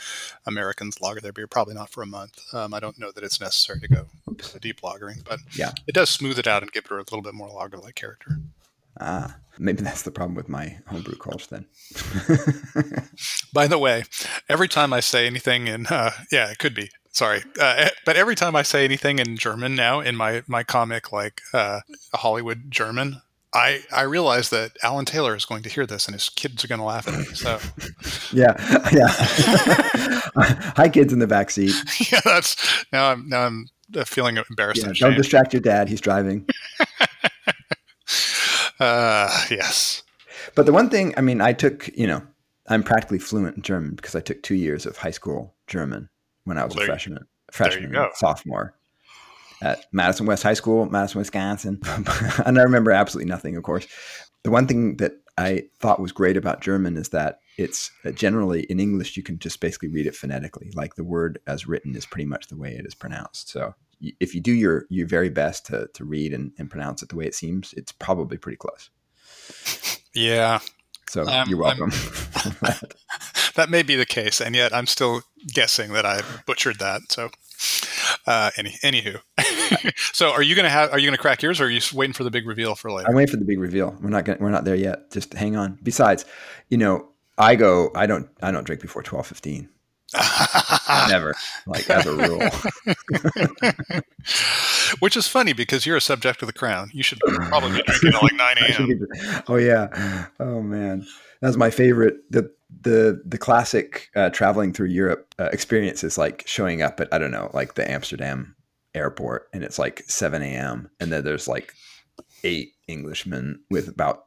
[0.45, 1.47] Americans lager their beer.
[1.47, 2.39] Probably not for a month.
[2.53, 4.51] Um, I don't know that it's necessary to go Oops.
[4.51, 5.71] to deep lagering, but Yeah.
[5.87, 8.39] it does smooth it out and give it a little bit more lager-like character.
[8.99, 11.65] Ah, maybe that's the problem with my homebrew Kolsch then.
[13.53, 14.03] By the way,
[14.47, 16.89] every time I say anything in, uh, yeah, it could be.
[17.15, 21.13] Sorry, uh, but every time I say anything in German now in my my comic,
[21.13, 21.79] like uh,
[22.13, 23.21] Hollywood German,
[23.53, 26.67] I I realize that Alan Taylor is going to hear this and his kids are
[26.67, 27.23] going to laugh at me.
[27.23, 27.57] So
[28.33, 28.53] yeah,
[28.91, 29.07] yeah.
[30.75, 31.73] Hi, kids in the back seat.
[32.11, 33.69] yeah, that's now I'm now I'm
[34.03, 34.83] feeling embarrassed.
[34.85, 35.87] Yeah, don't distract your dad.
[35.87, 36.45] He's driving.
[38.81, 40.03] uh, yes.
[40.53, 42.23] But the one thing, I mean, I took, you know,
[42.67, 46.09] I'm practically fluent in German because I took two years of high school German
[46.45, 48.75] when I was well, a freshman, freshman, sophomore
[49.61, 51.81] at Madison West High School, Madison, Wisconsin.
[52.45, 53.87] and I remember absolutely nothing, of course.
[54.43, 58.63] The one thing that I thought was great about German is that it's uh, generally
[58.63, 60.71] in English, you can just basically read it phonetically.
[60.75, 63.49] Like the word as written is pretty much the way it is pronounced.
[63.49, 63.73] So
[64.19, 67.15] if you do your, your very best to, to read and, and pronounce it the
[67.15, 68.89] way it seems, it's probably pretty close.
[70.13, 70.59] Yeah.
[71.09, 71.91] So um, you're welcome.
[73.55, 74.39] that may be the case.
[74.39, 77.11] And yet I'm still guessing that I butchered that.
[77.11, 77.29] So
[78.27, 79.19] uh, any, anywho,
[80.13, 80.91] so are you gonna have?
[80.91, 83.09] Are you gonna crack yours, or are you waiting for the big reveal for later?
[83.09, 83.95] I'm waiting for the big reveal.
[84.01, 85.11] We're not gonna, we're not there yet.
[85.11, 85.79] Just hang on.
[85.83, 86.25] Besides,
[86.69, 87.91] you know, I go.
[87.95, 88.29] I don't.
[88.41, 89.69] I don't drink before twelve fifteen.
[91.09, 91.33] Never,
[91.65, 92.41] like as a rule.
[94.99, 96.89] Which is funny because you're a subject of the crown.
[96.93, 99.43] You should probably be drinking at like nine a.m.
[99.47, 100.27] Oh yeah.
[100.39, 101.05] Oh man,
[101.41, 102.15] that's my favorite.
[102.31, 107.13] The the the classic uh, traveling through Europe uh, experience is like showing up at
[107.13, 108.55] I don't know like the Amsterdam
[108.93, 110.89] airport and it's like 7 a.m.
[110.99, 111.73] and then there's like
[112.43, 114.25] eight Englishmen with about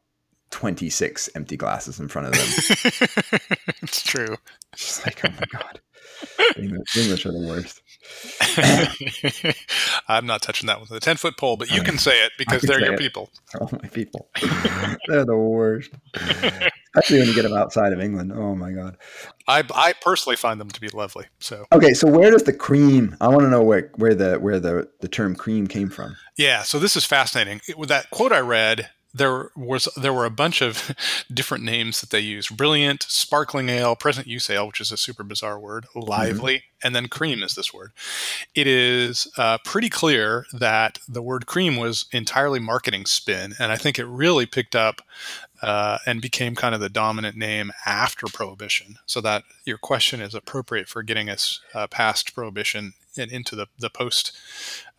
[0.51, 3.41] 26 empty glasses in front of them.
[3.83, 4.37] it's true.
[4.73, 5.81] It's like, oh my God.
[6.57, 7.83] English, English are the worst.
[10.09, 12.33] I'm not touching that one with a 10 foot pole, but you can say it
[12.39, 12.99] because they're your it.
[12.99, 13.31] people.
[13.61, 14.29] All my people.
[15.07, 15.91] they're the worst.
[16.97, 18.33] Especially when you get them outside of England.
[18.33, 18.97] Oh my God.
[19.47, 21.27] I, I personally find them to be lovely.
[21.39, 23.17] So okay, so where does the cream?
[23.21, 26.17] I want to know where where the where the the term cream came from.
[26.37, 27.61] Yeah, so this is fascinating.
[27.77, 30.95] With that quote I read, there was there were a bunch of
[31.33, 35.23] different names that they used: brilliant, sparkling ale, present use ale, which is a super
[35.23, 36.87] bizarre word, lively, mm-hmm.
[36.87, 37.93] and then cream is this word.
[38.55, 43.77] It is uh, pretty clear that the word cream was entirely marketing spin, and I
[43.77, 45.03] think it really picked up
[45.63, 48.97] uh, and became kind of the dominant name after prohibition.
[49.07, 53.67] So that your question is appropriate for getting us uh, past prohibition and into the
[53.79, 54.37] the post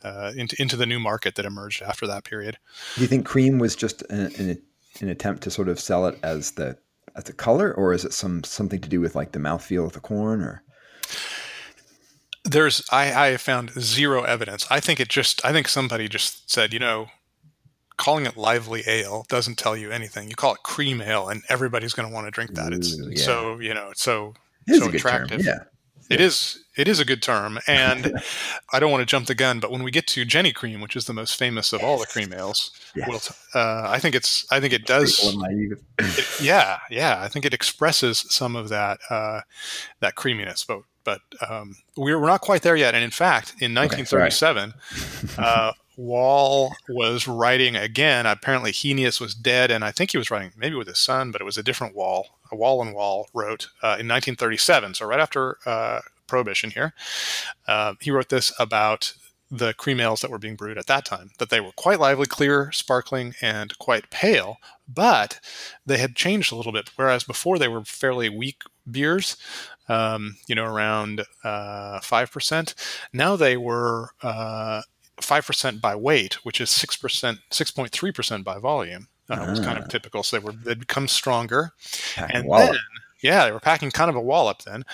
[0.04, 2.58] uh, into into the new market that emerged after that period.
[2.96, 4.62] Do you think cream was just an, an,
[5.02, 6.78] an, attempt to sort of sell it as the
[7.16, 9.94] as a color, or is it some something to do with like the mouthfeel of
[9.94, 10.64] the corn, or?
[12.46, 14.66] There's I, I found zero evidence.
[14.72, 17.08] I think it just I think somebody just said, you know,
[17.98, 20.30] calling it lively ale doesn't tell you anything.
[20.30, 22.72] You call it cream ale, and everybody's going to want to drink that.
[22.72, 23.24] Ooh, it's yeah.
[23.24, 24.34] so you know, it's so
[24.68, 25.44] it so attractive.
[25.44, 25.64] Term, yeah.
[26.10, 28.14] It is it is a good term, and
[28.74, 30.96] I don't want to jump the gun, but when we get to Genny Cream, which
[30.96, 33.08] is the most famous of all the cream ales, yes.
[33.08, 35.20] we'll uh, I think it's I think it does.
[35.22, 35.80] It,
[36.42, 39.42] yeah, yeah, I think it expresses some of that uh,
[40.00, 42.96] that creaminess, but but um, we're, we're not quite there yet.
[42.96, 44.74] And in fact, in 1937,
[45.24, 48.26] okay, uh, Wahl was writing again.
[48.26, 51.42] Apparently, Henius was dead, and I think he was writing maybe with his son, but
[51.42, 52.40] it was a different Wahl.
[52.52, 56.94] A Wahl and Wahl wrote uh, in 1937, so right after uh, Prohibition here.
[57.68, 59.14] Uh, he wrote this about
[59.52, 62.28] the cream ales that were being brewed at that time, that they were quite lively,
[62.28, 65.40] clear, sparkling, and quite pale, but
[65.86, 66.92] they had changed a little bit.
[66.96, 69.38] Whereas before they were fairly weak beers,
[69.88, 72.74] um, you know, around uh, 5%.
[73.12, 74.84] Now they were uh,
[75.20, 79.08] 5% by weight, which is 6%, 6.3% by volume.
[79.30, 79.88] Uh, was kind of ah.
[79.88, 80.24] typical.
[80.24, 81.74] So they were they'd become stronger,
[82.18, 82.74] and then
[83.22, 84.86] yeah, they were packing kind of a wallop then.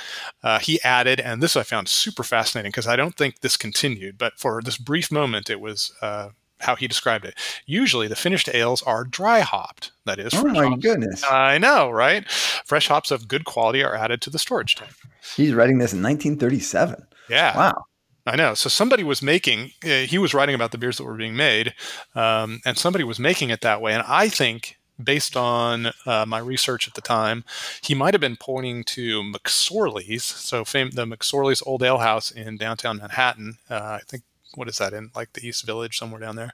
[0.44, 4.18] Uh, he added, and this I found super fascinating because I don't think this continued,
[4.18, 6.30] but for this brief moment, it was uh,
[6.62, 7.38] how he described it.
[7.66, 9.92] Usually, the finished ales are dry hopped.
[10.06, 10.82] That is, oh my hops.
[10.82, 12.30] goodness, I know, right?
[12.30, 14.92] Fresh hops of good quality are added to the storage tank.
[15.36, 17.06] He's writing this in 1937.
[17.30, 17.86] Yeah, wow.
[18.28, 18.56] I know.
[18.56, 19.72] So somebody was making.
[19.84, 21.74] Uh, he was writing about the beers that were being made,
[22.16, 23.94] um, and somebody was making it that way.
[23.94, 27.44] And I think, based on uh, my research at the time,
[27.82, 30.24] he might have been pointing to McSorley's.
[30.24, 33.58] So fame, the McSorley's Old Ale House in downtown Manhattan.
[33.70, 34.24] Uh, I think
[34.56, 36.54] what is that in like the East Village somewhere down there.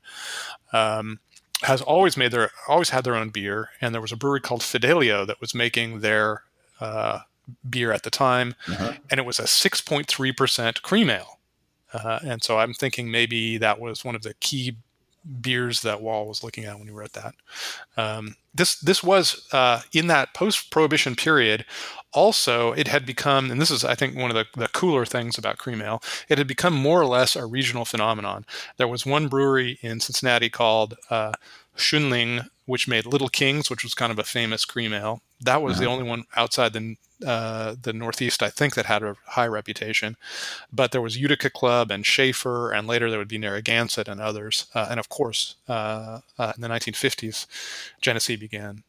[0.73, 1.19] Um,
[1.63, 4.63] has always made their always had their own beer, and there was a brewery called
[4.63, 6.43] Fidelio that was making their
[6.79, 7.19] uh,
[7.69, 8.93] beer at the time, uh-huh.
[9.09, 11.39] and it was a 6.3% cream ale.
[11.93, 14.77] Uh, and so I'm thinking maybe that was one of the key
[15.41, 17.35] beers that Wahl was looking at when he wrote that.
[17.97, 21.65] Um, this this was uh, in that post-prohibition period.
[22.13, 25.37] Also, it had become, and this is I think one of the, the cooler things
[25.37, 26.03] about cream ale.
[26.27, 28.45] It had become more or less a regional phenomenon.
[28.77, 31.33] There was one brewery in Cincinnati called uh,
[31.77, 35.21] Schoenling, which made Little Kings, which was kind of a famous cream ale.
[35.41, 35.81] That was uh-huh.
[35.81, 40.15] the only one outside the uh, the Northeast, I think, that had a high reputation.
[40.71, 44.67] But there was Utica Club and Schaefer, and later there would be Narragansett and others.
[44.73, 47.45] Uh, and of course, uh, uh in the 1950s,
[47.99, 48.83] Genesee began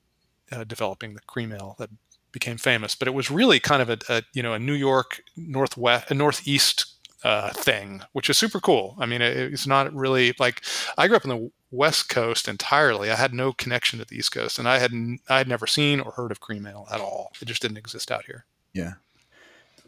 [0.53, 1.91] uh, developing the cream ale that
[2.31, 2.95] became famous.
[2.95, 6.15] But it was really kind of a, a you know a New York Northwest, a
[6.15, 6.87] Northeast
[7.25, 8.95] uh, thing, which is super cool.
[9.01, 10.63] I mean, it, it's not really like
[10.97, 13.11] I grew up in the West Coast entirely.
[13.11, 14.93] I had no connection to the East Coast, and I had
[15.29, 17.33] I had never seen or heard of cream ale at all.
[17.41, 18.45] It just didn't exist out here.
[18.73, 18.95] Yeah,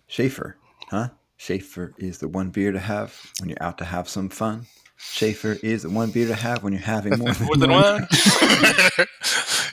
[0.06, 0.56] Schaefer,
[0.90, 1.10] huh?
[1.36, 4.66] Schaefer is the one beer to have when you're out to have some fun.
[4.96, 8.06] Schaefer is the one beer to have when you're having more than, more than one.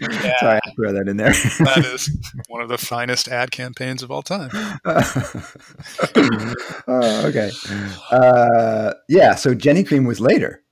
[0.01, 0.37] yeah.
[0.39, 1.29] Sorry, I throw that in there.
[1.59, 2.09] that is
[2.49, 4.49] one of the finest ad campaigns of all time.
[6.87, 7.51] oh, okay.
[8.11, 9.35] Uh, yeah.
[9.35, 10.63] So Genny Cream was later.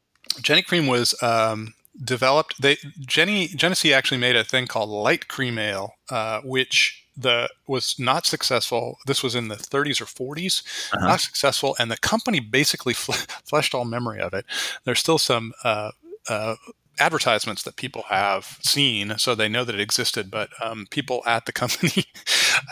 [0.41, 1.73] Genny Cream was um,
[2.03, 2.61] developed.
[2.61, 7.95] They Genny Genesee actually made a thing called light cream ale, uh, which the was
[7.99, 8.97] not successful.
[9.05, 11.07] This was in the 30s or 40s, uh-huh.
[11.07, 14.45] not successful, and the company basically fleshed all memory of it.
[14.85, 15.91] There's still some uh,
[16.27, 16.55] uh,
[16.99, 21.45] advertisements that people have seen, so they know that it existed, but um, people at
[21.45, 22.05] the company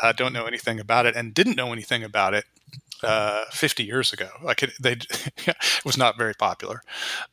[0.02, 2.46] uh, don't know anything about it and didn't know anything about it
[3.04, 4.30] uh, 50 years ago.
[4.44, 4.92] Like it, they,
[5.46, 6.82] it was not very popular.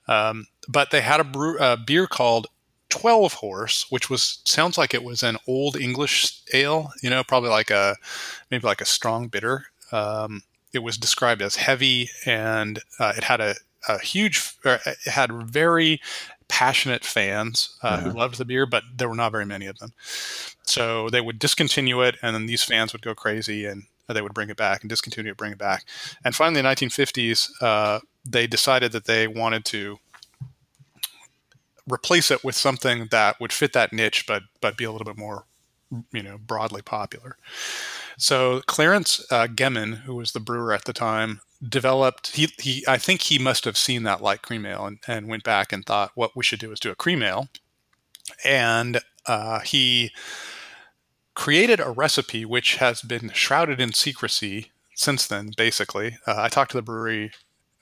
[0.08, 2.46] Um, but they had a, brew, a beer called
[2.90, 6.92] 12 horse, which was sounds like it was an old English ale.
[7.02, 7.96] You know, probably like a
[8.50, 9.66] maybe like a strong bitter.
[9.90, 13.54] Um, it was described as heavy, and uh, it had a,
[13.88, 14.54] a huge.
[14.64, 16.00] it had very
[16.48, 19.92] passionate fans uh, who loved the beer, but there were not very many of them.
[20.62, 24.34] So they would discontinue it, and then these fans would go crazy, and they would
[24.34, 25.84] bring it back and discontinue it, bring it back.
[26.24, 29.98] And finally, in the 1950s, uh, they decided that they wanted to
[31.90, 35.18] replace it with something that would fit that niche, but but be a little bit
[35.18, 35.44] more,
[36.12, 37.36] you know, broadly popular.
[38.16, 42.36] So Clarence uh, Geminn, who was the brewer at the time, developed.
[42.36, 42.84] He he.
[42.86, 45.84] I think he must have seen that light cream ale and, and went back and
[45.84, 47.48] thought, what we should do is do a cream ale,
[48.44, 50.12] and uh, he
[51.34, 55.52] created a recipe which has been shrouded in secrecy since then.
[55.56, 57.32] Basically, uh, I talked to the brewery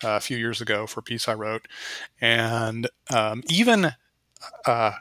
[0.02, 1.68] uh, a few years ago for a piece I wrote,
[2.20, 3.92] and um, even
[4.66, 4.92] uh,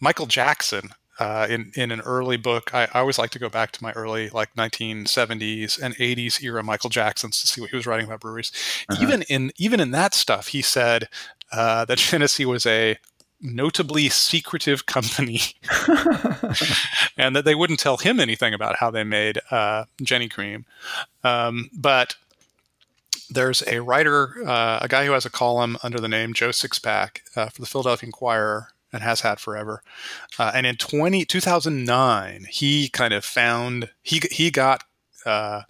[0.00, 0.90] Michael Jackson.
[1.20, 3.90] Uh, in in an early book, I, I, always like to go back to my
[3.94, 8.20] early like 1970s and 80s era Michael Jacksons to see what he was writing about
[8.20, 8.52] breweries.
[8.88, 9.02] Uh-huh.
[9.02, 11.08] Even in even in that stuff, he said
[11.50, 12.98] uh, that Genesee was a
[13.40, 15.40] notably secretive company
[17.16, 20.64] and that they wouldn't tell him anything about how they made uh, Genny Cream.
[21.22, 22.16] Um, but
[23.30, 27.20] there's a writer, uh, a guy who has a column under the name Joe Sixpack
[27.36, 29.82] uh, for the Philadelphia Inquirer and has had forever.
[30.38, 34.84] Uh, and in 20, 2009, he kind of found, he, he got
[35.26, 35.62] uh,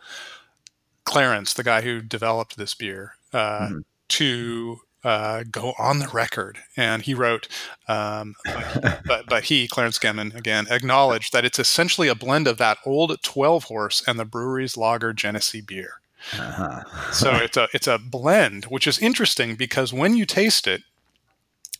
[1.05, 3.79] Clarence, the guy who developed this beer, uh, mm-hmm.
[4.09, 7.49] to uh, go on the record, and he wrote,
[7.87, 12.59] um, but, but, but he Clarence Geminn again acknowledged that it's essentially a blend of
[12.59, 16.01] that old twelve horse and the brewery's lager Genesee beer.
[16.37, 17.13] Uh-huh.
[17.13, 20.83] so it's a it's a blend, which is interesting because when you taste it,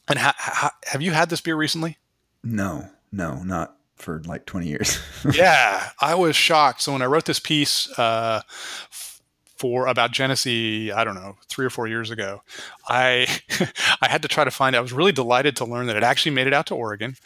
[0.07, 1.99] and ha- ha- have you had this beer recently?
[2.45, 4.99] No, no, not for like 20 years.
[5.33, 6.83] yeah, I was shocked.
[6.83, 8.43] So when I wrote this piece uh,
[9.59, 12.43] for about Genesee, I don't know, three or four years ago,
[12.89, 13.27] I
[14.01, 14.75] I had to try to find.
[14.75, 14.79] It.
[14.79, 17.17] I was really delighted to learn that it actually made it out to Oregon,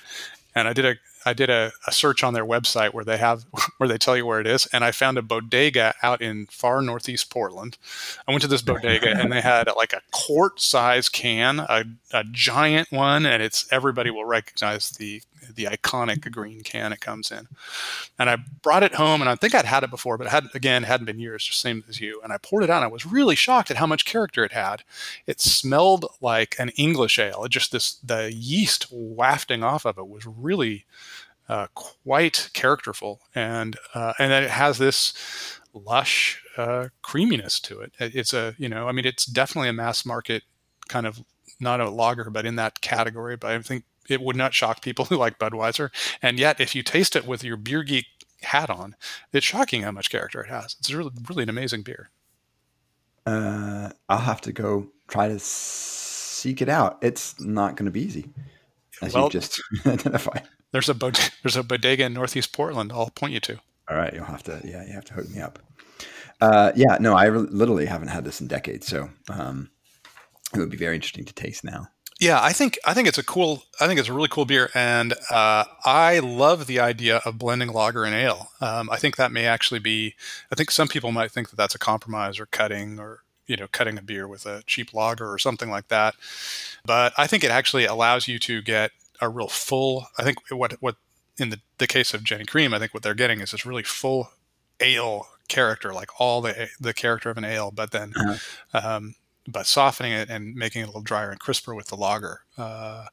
[0.54, 3.44] and I did a I did a, a, search on their website where they have
[3.76, 6.82] where they tell you where it is, and I found a bodega out in far
[6.82, 7.78] northeast Portland.
[8.26, 12.24] I went to this bodega and they had like a quart size can, a, a
[12.24, 15.22] giant one, and it's everybody will recognize the
[15.54, 17.48] the iconic green can it comes in.
[18.18, 20.48] And I brought it home, and I think I'd had it before, but it had
[20.54, 22.20] again hadn't been years, same as you.
[22.22, 22.82] And I poured it out.
[22.82, 24.82] I was really shocked at how much character it had.
[25.26, 27.44] It smelled like an English ale.
[27.44, 30.84] It just this the yeast wafting off of it was really
[31.48, 35.12] uh, quite characterful, and uh, and it has this
[35.74, 37.92] lush uh, creaminess to it.
[37.98, 40.42] It's a you know I mean it's definitely a mass market
[40.88, 41.22] kind of
[41.60, 43.36] not a lager, but in that category.
[43.36, 45.90] But I think it would not shock people who like Budweiser.
[46.20, 48.06] And yet, if you taste it with your beer geek
[48.42, 48.96] hat on,
[49.32, 50.76] it's shocking how much character it has.
[50.80, 52.10] It's really, really an amazing beer.
[53.24, 56.98] Uh, I'll have to go try to seek it out.
[57.02, 58.30] It's not going to be easy,
[59.00, 60.42] as well, you just identified.
[60.72, 62.90] There's a bod- there's a bodega in Northeast Portland.
[62.92, 63.58] I'll point you to.
[63.88, 64.60] All right, you'll have to.
[64.64, 65.58] Yeah, you have to hook me up.
[66.40, 69.70] Uh, yeah, no, I re- literally haven't had this in decades, so um,
[70.52, 71.88] it would be very interesting to taste now.
[72.22, 73.64] Yeah, I think I think it's a cool.
[73.80, 77.72] I think it's a really cool beer, and uh, I love the idea of blending
[77.72, 78.52] lager and ale.
[78.60, 80.14] Um, I think that may actually be.
[80.52, 83.66] I think some people might think that that's a compromise or cutting or you know
[83.72, 86.14] cutting a beer with a cheap lager or something like that.
[86.84, 90.06] But I think it actually allows you to get a real full.
[90.16, 90.94] I think what what
[91.38, 93.82] in the, the case of Genny Cream, I think what they're getting is this really
[93.82, 94.30] full
[94.78, 98.96] ale character, like all the the character of an ale, but then uh-huh.
[98.96, 99.16] um,
[99.46, 102.42] but softening it and making it a little drier and crisper with the lager.
[102.56, 103.06] Uh,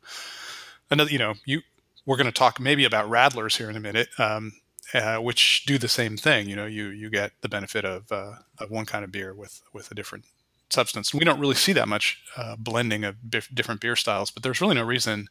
[0.92, 1.62] another, you know, you
[2.06, 4.54] we're going to talk maybe about radlers here in a minute, um,
[4.94, 6.50] uh, which do the same thing.
[6.50, 9.62] You know, you you get the benefit of, uh, of one kind of beer with
[9.74, 10.26] with a different
[10.70, 11.14] substance.
[11.14, 14.62] We don't really see that much uh, blending of bif- different beer styles, but there's
[14.62, 15.28] really no reason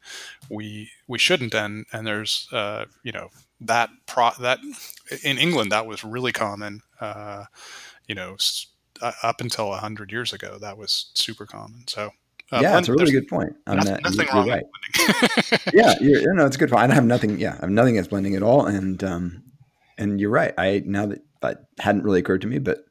[0.48, 1.54] we we shouldn't.
[1.54, 3.28] And and there's uh, you know
[3.60, 4.58] that pro that
[5.24, 6.82] in England that was really common.
[7.00, 7.44] Uh,
[8.06, 8.36] you know,
[9.00, 11.84] uh, up until hundred years ago, that was super common.
[11.86, 12.10] So.
[12.50, 13.54] Uh, yeah, it's a really good point.
[13.66, 14.04] Nothing, that.
[14.04, 14.64] nothing wrong right.
[15.74, 16.90] yeah, you know, it's a good point.
[16.90, 17.38] I have nothing.
[17.38, 18.64] Yeah, I have nothing against blending at all.
[18.64, 19.42] And um,
[19.98, 20.54] and you're right.
[20.56, 22.86] I now that that hadn't really occurred to me, but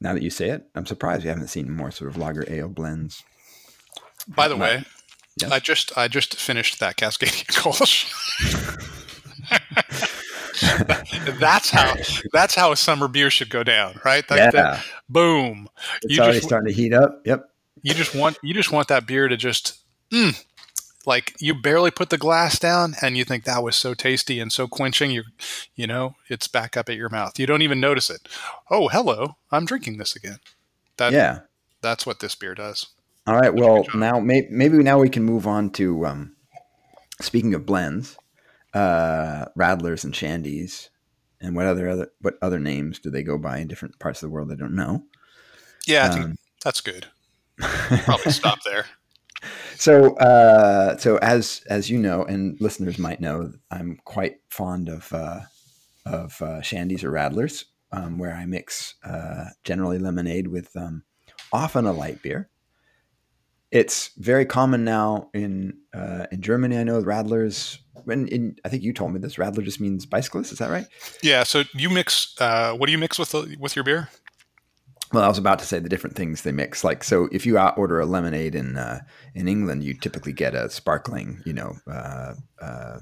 [0.00, 2.68] now that you say it, I'm surprised we haven't seen more sort of lager ale
[2.68, 3.24] blends.
[4.28, 4.84] By the way,
[5.40, 5.50] yes?
[5.50, 8.92] I just I just finished that Cascadia Kolsch.
[11.38, 11.94] that's how
[12.32, 14.26] that's how a summer beer should go down, right?
[14.28, 14.50] That, yeah.
[14.50, 15.68] That, boom.
[16.02, 17.22] It's you already just, starting to heat up.
[17.24, 17.48] Yep.
[17.82, 19.78] You just want you just want that beer to just
[20.10, 20.42] mm,
[21.06, 24.52] like you barely put the glass down and you think that was so tasty and
[24.52, 25.22] so quenching you
[25.74, 28.28] you know it's back up at your mouth you don't even notice it
[28.70, 30.38] oh hello i'm drinking this again
[30.98, 31.40] that yeah
[31.80, 32.88] that's what this beer does
[33.26, 36.34] all right well now may, maybe now we can move on to um,
[37.20, 38.18] speaking of blends
[38.76, 40.90] uh, radlers and shandies
[41.40, 44.28] and what other other what other names do they go by in different parts of
[44.28, 44.52] the world?
[44.52, 45.04] I don't know.
[45.86, 47.06] Yeah I um, that's good.
[47.58, 48.86] Probably stop there.
[49.76, 55.12] So, uh, so as as you know, and listeners might know, I'm quite fond of
[55.12, 55.40] uh,
[56.04, 61.02] of uh, shandies or radlers, um, where I mix uh, generally lemonade with um,
[61.52, 62.48] often a light beer.
[63.76, 66.78] It's very common now in uh, in Germany.
[66.78, 67.78] I know radlers.
[68.04, 70.50] When in, I think you told me this, radler just means bicyclist.
[70.50, 70.86] Is that right?
[71.22, 71.42] Yeah.
[71.42, 72.34] So you mix.
[72.40, 74.08] Uh, what do you mix with with your beer?
[75.12, 76.84] Well, I was about to say the different things they mix.
[76.84, 79.00] Like, so if you order a lemonade in uh,
[79.34, 83.00] in England, you typically get a sparkling, you know, uh, uh,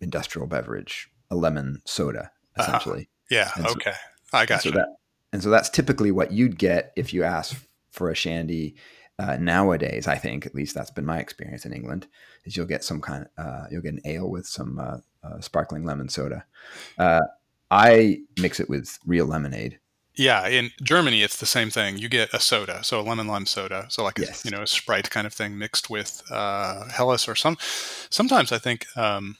[0.00, 2.62] industrial beverage, a lemon soda, uh-huh.
[2.62, 3.08] essentially.
[3.30, 3.50] Yeah.
[3.56, 3.94] And okay.
[4.30, 4.72] So, I got you.
[4.72, 4.88] So that,
[5.32, 7.56] and so that's typically what you'd get if you ask
[7.90, 8.76] for a shandy
[9.18, 10.06] uh, nowadays.
[10.06, 12.06] I think, at least that's been my experience in England,
[12.44, 15.84] is you'll get some kind of uh, you'll get an ale with some uh, sparkling
[15.84, 16.44] lemon soda.
[17.70, 19.78] I mix it with real lemonade
[20.14, 21.96] yeah, in Germany, it's the same thing.
[21.96, 24.44] You get a soda, so a lemon lime soda, so like yes.
[24.44, 27.56] a, you know a Sprite kind of thing mixed with uh, Helles or some.
[28.10, 29.36] Sometimes I think um,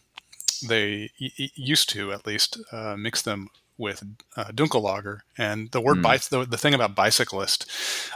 [0.66, 4.02] they y- used to at least uh, mix them with
[4.36, 5.20] uh, Dunkellager.
[5.36, 6.28] And the word mm.
[6.30, 7.70] the, the thing about bicyclist,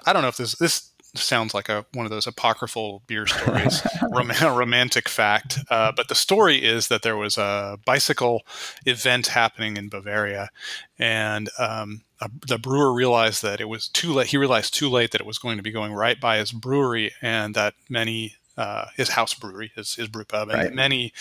[0.06, 3.82] I don't know if this this sounds like a one of those apocryphal beer stories,
[4.10, 5.58] rom- romantic fact.
[5.70, 8.42] Uh, but the story is that there was a bicycle
[8.84, 10.50] event happening in Bavaria,
[10.98, 14.28] and um, a, the brewer realized that it was too late.
[14.28, 17.12] He realized too late that it was going to be going right by his brewery,
[17.20, 20.74] and that many uh, his house brewery, his, his brew pub, and right.
[20.74, 21.12] many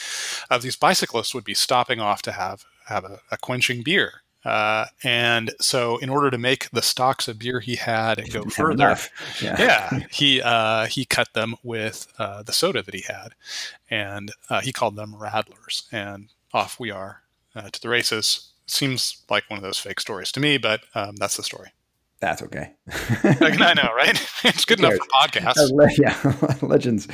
[0.49, 4.21] of these bicyclists would be stopping off to have have a, a quenching beer.
[4.45, 8.95] Uh, and so, in order to make the stocks of beer he had go further,
[9.41, 9.55] yeah.
[9.59, 13.33] yeah, he uh, he cut them with uh, the soda that he had,
[13.89, 15.83] and uh, he called them Radlers.
[15.91, 17.23] And off we are
[17.55, 18.51] uh, to the races.
[18.67, 21.71] Seems like one of those fake stories to me, but um, that's the story.
[22.25, 22.73] That's okay.
[22.89, 24.19] I know, right?
[24.45, 25.71] It's good enough for podcasts.
[25.71, 27.07] Uh, yeah, legends.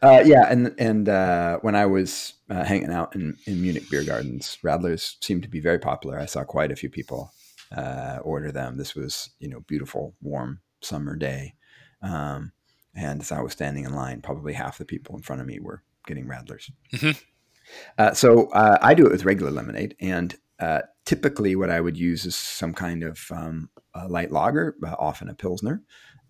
[0.00, 4.02] Uh, yeah, and and uh, when I was uh, hanging out in, in Munich beer
[4.02, 6.18] gardens, Radlers seemed to be very popular.
[6.18, 7.34] I saw quite a few people
[7.76, 8.78] uh, order them.
[8.78, 11.52] This was, you know, beautiful, warm summer day,
[12.00, 12.52] um,
[12.94, 15.60] and as I was standing in line, probably half the people in front of me
[15.60, 16.70] were getting Radlers.
[16.94, 17.10] Mm-hmm.
[17.98, 20.34] Uh, so I do it with regular lemonade, and
[21.04, 23.68] typically what I would use is some kind of um,
[24.04, 25.82] a light lager, uh, often a pilsner,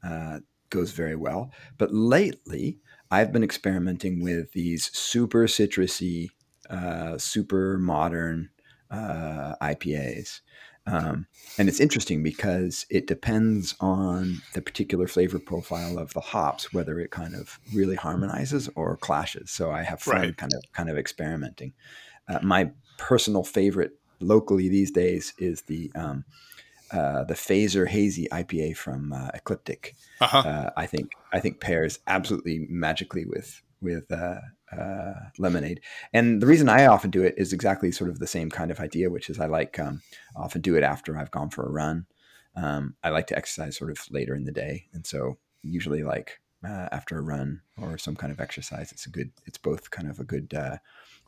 [0.03, 0.41] uh,
[0.71, 1.51] goes very well.
[1.79, 2.79] But lately,
[3.11, 6.31] I've been experimenting with these super citrusy,
[6.69, 8.51] uh, super modern
[8.91, 10.41] uh, IPAs.
[10.89, 11.27] Um,
[11.59, 17.01] and it's interesting because it depends on the particular flavor profile of the hops, whether
[17.01, 19.51] it kind of really harmonizes or clashes.
[19.51, 20.37] So I have fun right.
[20.37, 21.73] kind of kind of experimenting.
[22.29, 26.25] Uh, my personal favorite locally these days is the um,
[26.91, 29.95] uh, the Phaser Hazy IPA from uh, Ecliptic.
[30.21, 30.39] Uh-huh.
[30.39, 34.41] Uh, I think I think pairs absolutely magically with with uh,
[34.73, 35.81] uh, lemonade.
[36.13, 38.81] And the reason I often do it is exactly sort of the same kind of
[38.81, 40.03] idea, which is I like um,
[40.35, 42.07] often do it after I've gone for a run.
[42.55, 46.41] Um, I like to exercise sort of later in the day, and so usually like
[46.67, 49.31] uh, after a run or some kind of exercise, it's a good.
[49.47, 50.79] It's both kind of a good uh,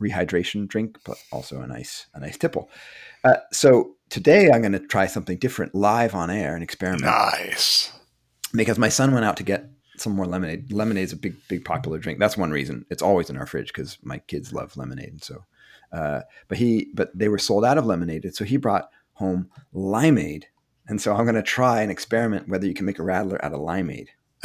[0.00, 2.68] rehydration drink, but also a nice a nice tipple.
[3.24, 7.04] Uh, so today I'm going to try something different live on air, and experiment.
[7.04, 7.92] Nice.
[8.52, 9.68] Because my son went out to get
[9.98, 10.72] some more lemonade.
[10.72, 12.18] Lemonade is a big, big popular drink.
[12.18, 12.86] That's one reason.
[12.90, 15.10] It's always in our fridge because my kids love lemonade.
[15.10, 15.44] And so,
[15.92, 20.44] uh, but he, but they were sold out of lemonade, so he brought home limeade.
[20.86, 23.52] And so I'm going to try and experiment whether you can make a radler out
[23.52, 24.08] of limeade.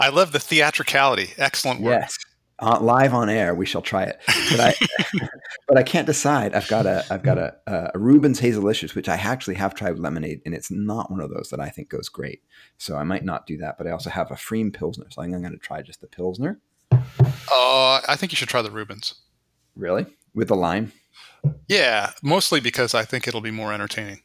[0.00, 1.30] I love the theatricality.
[1.38, 2.00] Excellent work.
[2.02, 2.18] Yes.
[2.60, 4.20] Uh, live on air, we shall try it.
[4.50, 4.74] But I,
[5.68, 6.54] but I can't decide.
[6.54, 10.00] I've got a, I've got a, a Reuben's Hazelicious, which I actually have tried with
[10.00, 12.42] lemonade, and it's not one of those that I think goes great.
[12.78, 13.76] So I might not do that.
[13.76, 16.00] But I also have a Pfriem Pilsner, so I think I'm going to try just
[16.00, 16.60] the Pilsner.
[16.92, 19.14] Uh, I think you should try the Reubens.
[19.74, 20.92] Really, with the lime?
[21.68, 24.20] Yeah, mostly because I think it'll be more entertaining.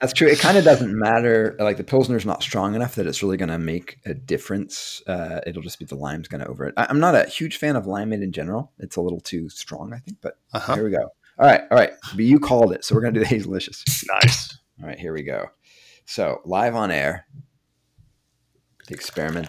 [0.00, 0.28] That's true.
[0.28, 1.56] It kind of doesn't matter.
[1.58, 5.02] Like the Pilsner's not strong enough that it's really going to make a difference.
[5.06, 6.74] Uh, it'll just be the lime's going to over it.
[6.78, 8.72] I, am not a huge fan of limeade in general.
[8.78, 10.18] It's a little too strong, I think.
[10.22, 10.74] But uh-huh.
[10.74, 11.10] here we go.
[11.38, 11.92] All right, all right.
[12.14, 14.04] But you called it, so we're going to do the Hazelicious.
[14.22, 14.58] Nice.
[14.80, 15.46] All right, here we go.
[16.06, 17.26] So live on air,
[18.88, 19.48] the experiment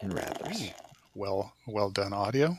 [0.00, 0.72] in Radlers.
[1.14, 2.56] Well, well done, audio.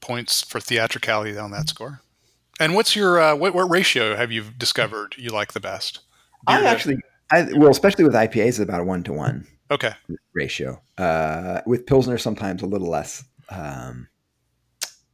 [0.00, 2.00] Points for theatricality on that score.
[2.60, 6.00] And what's your uh, what, what ratio have you discovered you like the best?
[6.46, 6.98] I actually,
[7.32, 9.46] I, well, especially with IPAs, it's about a one to one.
[9.70, 9.92] Okay.
[10.34, 10.82] Ratio.
[10.98, 13.24] Uh, with Pilsner, sometimes a little less.
[13.48, 14.08] Um,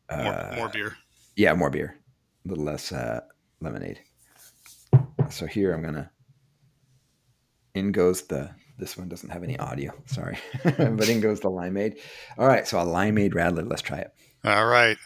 [0.09, 0.97] uh, more, more, beer.
[1.36, 1.97] Yeah, more beer.
[2.44, 3.20] A little less uh,
[3.61, 4.01] lemonade.
[5.30, 6.11] So here I'm gonna.
[7.74, 8.51] In goes the.
[8.78, 9.92] This one doesn't have any audio.
[10.05, 11.99] Sorry, but in goes the limeade.
[12.36, 13.68] All right, so a limeade radler.
[13.68, 14.12] Let's try it.
[14.44, 14.99] All right.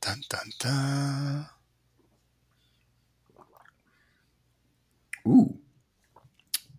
[0.00, 1.46] Dun dun dun.
[5.26, 5.58] Ooh.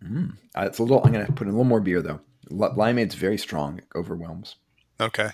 [0.02, 0.36] Mm.
[0.56, 1.02] Uh, it's a little.
[1.04, 2.20] I'm going to put in a little more beer though.
[2.50, 3.78] Limeade's very strong.
[3.78, 4.56] It overwhelms.
[5.00, 5.30] Okay.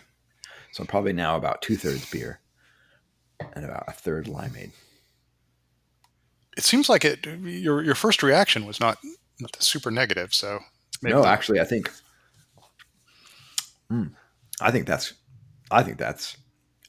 [0.73, 2.41] So I'm probably now about two thirds beer
[3.55, 4.73] and about a third limeade.
[6.57, 7.27] It seems like it.
[7.27, 8.99] Your your first reaction was not,
[9.41, 10.35] not super negative.
[10.35, 10.61] So
[11.03, 11.91] no, actually, I think.
[13.91, 14.13] Mm,
[14.61, 15.15] I think that's.
[15.71, 16.37] I think that's.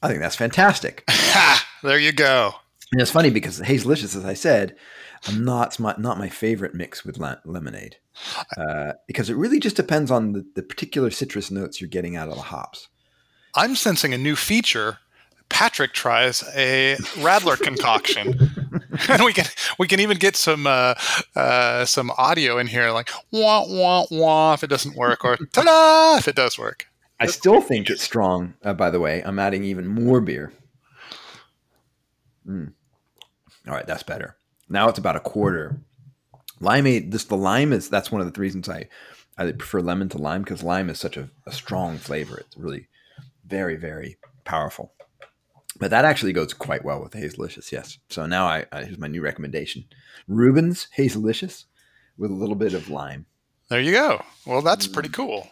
[0.02, 1.08] I think that's fantastic.
[1.82, 2.54] there you go.
[2.92, 4.76] And it's funny because Hazelicious, as I said,
[5.34, 7.96] not my, not my favorite mix with lemonade
[8.56, 12.28] uh, because it really just depends on the, the particular citrus notes you're getting out
[12.28, 12.88] of the hops.
[13.54, 14.98] I'm sensing a new feature.
[15.48, 18.34] Patrick tries a Radler concoction,
[19.08, 19.46] and we can
[19.78, 20.94] we can even get some uh,
[21.36, 25.62] uh, some audio in here, like wah wah wah if it doesn't work, or ta
[25.62, 26.88] da if it does work.
[27.20, 28.54] I still think it's strong.
[28.64, 30.52] Uh, by the way, I'm adding even more beer.
[32.46, 32.72] Mm.
[33.68, 34.36] All right, that's better.
[34.68, 35.80] Now it's about a quarter.
[36.60, 38.88] Limeade, this the lime is that's one of the reasons I
[39.38, 42.38] I prefer lemon to lime because lime is such a, a strong flavor.
[42.38, 42.88] It's really
[43.46, 44.92] very very powerful.
[45.78, 47.98] But that actually goes quite well with Hazelicious, yes.
[48.08, 49.84] So now I, I here's my new recommendation:
[50.26, 51.64] Reuben's Hazelicious
[52.16, 53.26] with a little bit of lime.
[53.68, 54.22] There you go.
[54.46, 55.48] Well, that's pretty cool.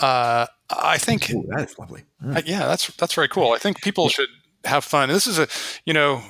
[0.00, 2.02] Uh, I think Ooh, that is lovely.
[2.22, 2.42] Mm.
[2.46, 3.52] Yeah, that's that's very cool.
[3.52, 4.28] I think people should
[4.64, 5.08] have fun.
[5.08, 5.48] This is a
[5.84, 6.22] you know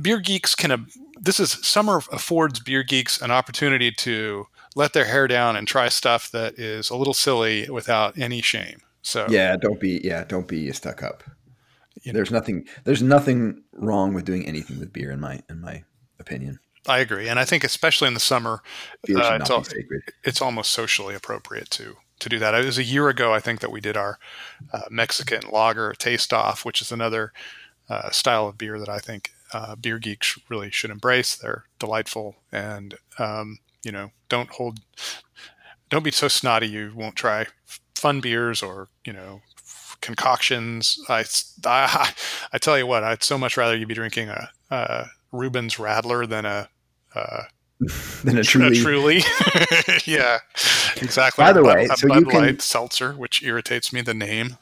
[0.00, 0.86] beer geeks can
[1.20, 5.88] this is summer affords beer geeks an opportunity to let their hair down and try
[5.88, 8.80] stuff that is a little silly without any shame.
[9.02, 11.24] So yeah don't be yeah don't be stuck up.
[12.02, 12.38] You there's know.
[12.38, 15.84] nothing there's nothing wrong with doing anything with beer in my in my
[16.18, 16.60] opinion.
[16.88, 18.62] I agree and i think especially in the summer
[19.12, 19.74] uh, it's,
[20.22, 22.54] it's, almost socially appropriate to to do that.
[22.54, 24.20] It was a year ago i think that we did our
[24.72, 27.32] uh, mexican lager taste off which is another
[27.88, 31.36] uh, style of beer that i think uh, beer geeks really should embrace.
[31.36, 34.80] They're delightful, and um, you know, don't hold,
[35.90, 37.46] don't be so snotty you won't try
[37.94, 39.42] fun beers or you know
[40.00, 40.98] concoctions.
[41.08, 41.24] I,
[41.64, 42.12] I,
[42.52, 46.28] I tell you what, I'd so much rather you be drinking a, a Reuben's Radler
[46.28, 46.68] than a.
[47.14, 47.42] Uh,
[48.24, 49.22] than a truly, a truly.
[50.06, 50.38] yeah,
[50.96, 51.44] exactly.
[51.44, 54.00] By the way, a, a so Bud you can Light seltzer, which irritates me.
[54.00, 54.56] The name,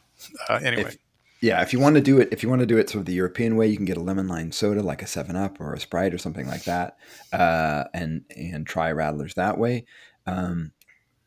[0.49, 0.91] uh, anyway.
[0.91, 0.99] If,
[1.45, 3.05] yeah, if you want to do it, if you want to do it sort of
[3.05, 5.75] the European way, you can get a lemon lime soda like a Seven Up or
[5.75, 6.97] a Sprite or something like that,
[7.35, 9.85] uh, and and try radlers that way.
[10.27, 10.73] Um,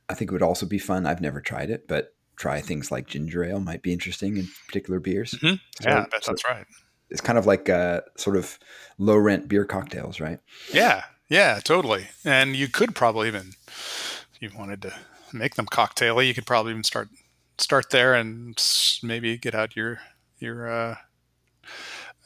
[0.09, 1.05] I think it would also be fun.
[1.05, 4.99] I've never tried it, but try things like ginger ale might be interesting in particular
[4.99, 5.35] beers.
[5.35, 5.55] Mm-hmm.
[5.83, 6.65] So, yeah, that's, so that's right.
[7.11, 8.57] It's kind of like uh, sort of
[8.97, 10.39] low rent beer cocktails, right?
[10.73, 12.07] Yeah, yeah, totally.
[12.25, 14.93] And you could probably even if you wanted to
[15.31, 17.09] make them cocktaily, you could probably even start
[17.57, 18.61] start there and
[19.03, 19.99] maybe get out your
[20.39, 20.95] your uh,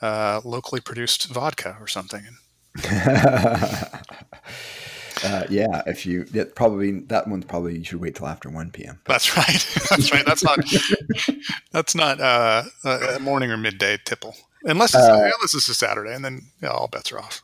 [0.01, 2.23] uh, locally produced vodka or something.
[5.23, 8.71] Uh, yeah, if you yeah, probably that one's probably you should wait till after one
[8.71, 8.99] p.m.
[9.05, 9.67] That's right.
[9.89, 10.25] That's right.
[10.25, 10.59] That's not
[11.71, 16.13] that's not uh, a morning or midday tipple, unless it's, uh, unless it's a Saturday,
[16.13, 17.43] and then yeah, all bets are off.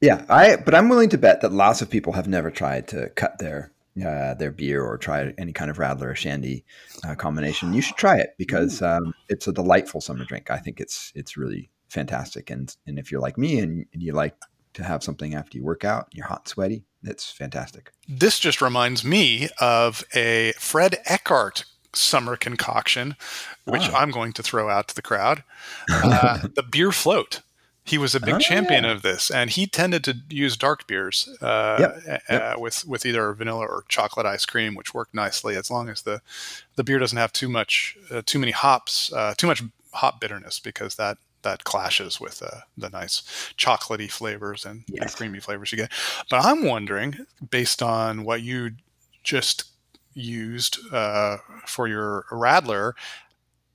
[0.00, 3.10] Yeah, I but I'm willing to bet that lots of people have never tried to
[3.10, 3.72] cut their
[4.04, 6.64] uh, their beer or try any kind of radler or shandy
[7.04, 7.72] uh, combination.
[7.72, 10.50] You should try it because um, it's a delightful summer drink.
[10.50, 14.12] I think it's it's really fantastic, and and if you're like me and, and you
[14.12, 14.34] like
[14.74, 17.92] to have something after you work out, and you're hot and sweaty, it's fantastic.
[18.08, 23.16] This just reminds me of a Fred Eckhardt summer concoction,
[23.64, 23.98] which ah.
[23.98, 25.44] I'm going to throw out to the crowd.
[25.90, 27.42] Uh, the beer float.
[27.88, 28.92] He was a big oh, champion yeah.
[28.92, 32.22] of this, and he tended to use dark beers uh, yep.
[32.28, 32.56] Yep.
[32.56, 36.02] Uh, with with either vanilla or chocolate ice cream, which worked nicely as long as
[36.02, 36.20] the
[36.76, 39.62] the beer doesn't have too much uh, too many hops, uh, too much
[39.92, 43.22] hop bitterness, because that that clashes with uh, the nice
[43.56, 45.02] chocolatey flavors and, yes.
[45.02, 45.92] and, creamy flavors you get.
[46.28, 48.72] But I'm wondering, based on what you
[49.22, 49.64] just
[50.14, 52.92] used uh, for your Radler,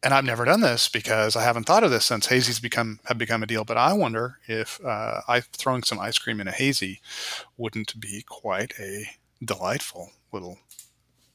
[0.04, 3.18] and I've never done this because I haven't thought of this since hazies become have
[3.18, 3.64] become a deal.
[3.64, 7.02] But I wonder if uh, I throwing some ice cream in a hazy
[7.58, 9.06] wouldn't be quite a
[9.44, 10.58] delightful little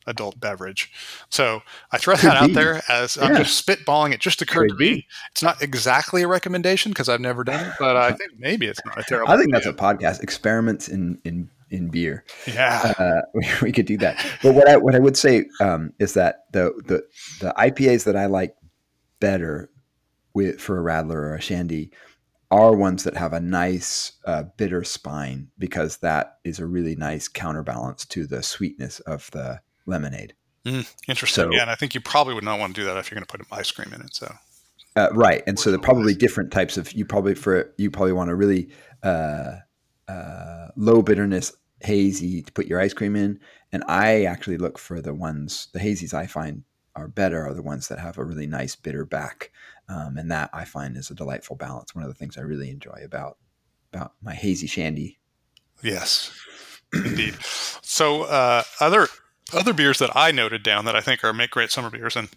[0.06, 0.90] adult beverage.
[1.28, 1.62] So
[1.92, 3.24] I throw that out there as yeah.
[3.24, 4.12] I'm just spitballing.
[4.12, 4.94] It just occurred Could to me.
[4.94, 5.06] Be.
[5.30, 8.80] It's not exactly a recommendation because I've never done it, but I think maybe it's
[8.84, 9.32] not a terrible.
[9.32, 9.70] I think idea.
[9.70, 10.22] that's a podcast.
[10.22, 12.24] Experiments in in in beer.
[12.46, 14.24] Yeah, uh, we, we, could do that.
[14.42, 17.02] But what I what I would say um, is that the the
[17.40, 18.54] the IPAs that I like
[19.20, 19.70] better
[20.34, 21.90] with for a radler or a Shandy
[22.50, 27.28] are ones that have a nice uh, bitter spine because that is a really nice
[27.28, 30.34] counterbalance to the sweetness of the lemonade.
[30.64, 31.44] Mm, interesting.
[31.44, 33.16] So, yeah, and I think you probably would not want to do that if you're
[33.16, 34.14] going to put ice cream in it.
[34.14, 34.32] So,
[34.96, 36.92] uh, right, and so they're probably different types of.
[36.92, 38.70] You probably for you probably want a really
[39.02, 39.56] uh,
[40.08, 43.38] uh, low bitterness hazy to put your ice cream in,
[43.72, 46.64] and I actually look for the ones the hazies I find
[46.98, 49.50] are better are the ones that have a really nice bitter back,
[49.88, 51.94] um, and that I find is a delightful balance.
[51.94, 53.38] One of the things I really enjoy about
[53.92, 55.18] about my hazy shandy.
[55.82, 56.30] Yes,
[56.92, 57.36] indeed.
[57.40, 59.08] So uh, other
[59.52, 62.28] other beers that I noted down that I think are make great summer beers, and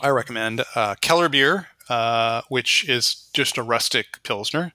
[0.00, 4.72] I recommend uh, Keller beer, uh, which is just a rustic pilsner.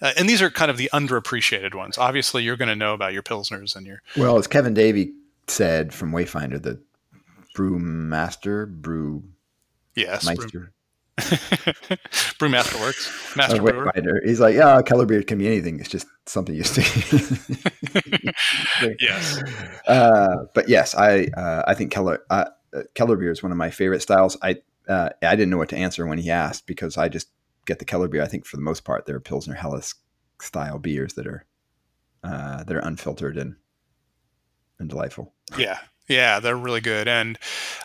[0.00, 1.96] Uh, and these are kind of the underappreciated ones.
[1.98, 4.02] Obviously, you're going to know about your pilsners and your.
[4.16, 5.12] Well, as Kevin Davey
[5.48, 6.80] said from Wayfinder, the
[7.56, 9.24] brewmaster, brew.
[9.94, 10.72] Yes, Meister.
[12.38, 13.36] Brewmaster works.
[13.36, 13.90] Master brewer.
[14.22, 15.80] He's like, yeah, Keller beer can be anything.
[15.80, 16.82] It's just something you see.
[19.00, 19.42] yes.
[19.86, 22.46] Uh, but yes, I uh, I think Keller uh,
[22.94, 24.36] Keller beer is one of my favorite styles.
[24.42, 24.56] I
[24.88, 27.28] uh, I didn't know what to answer when he asked because I just
[27.66, 28.22] get the Keller beer.
[28.22, 29.94] I think for the most part they're Pilsner Helles
[30.42, 31.44] style beers that are
[32.24, 33.54] uh, that are unfiltered and
[34.80, 35.32] and delightful.
[35.56, 35.78] Yeah,
[36.08, 37.38] yeah, they're really good, and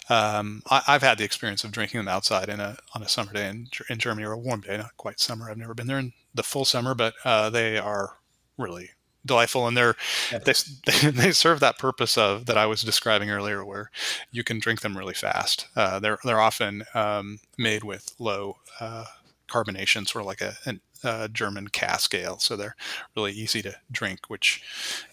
[0.10, 3.34] um, I, have had the experience of drinking them outside in a on a summer
[3.34, 5.50] day in, in Germany or a warm day, not quite summer.
[5.50, 8.18] I've never been there in the full summer, but uh, they are
[8.58, 8.92] really
[9.26, 9.96] delightful, and they're
[10.32, 10.54] they,
[11.12, 13.92] they serve that purpose of that I was describing earlier, where
[14.32, 15.68] you can drink them really fast.
[15.76, 19.06] Uh, they're they're often um, made with low uh,
[19.48, 22.76] carbonation, sort of like a, an uh, German cask ale, so they're
[23.16, 24.62] really easy to drink, which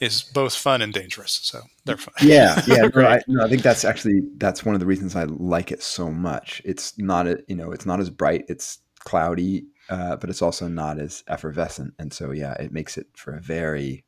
[0.00, 1.40] is both fun and dangerous.
[1.42, 2.14] So they're fun.
[2.22, 2.88] Yeah, yeah.
[2.94, 5.82] no, I, no, I think that's actually that's one of the reasons I like it
[5.82, 6.62] so much.
[6.64, 8.44] It's not a you know it's not as bright.
[8.48, 13.06] It's cloudy, uh, but it's also not as effervescent, and so yeah, it makes it
[13.14, 14.04] for a very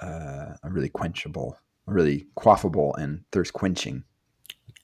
[0.00, 1.54] uh, a really quenchable,
[1.86, 4.04] a really quaffable and thirst quenching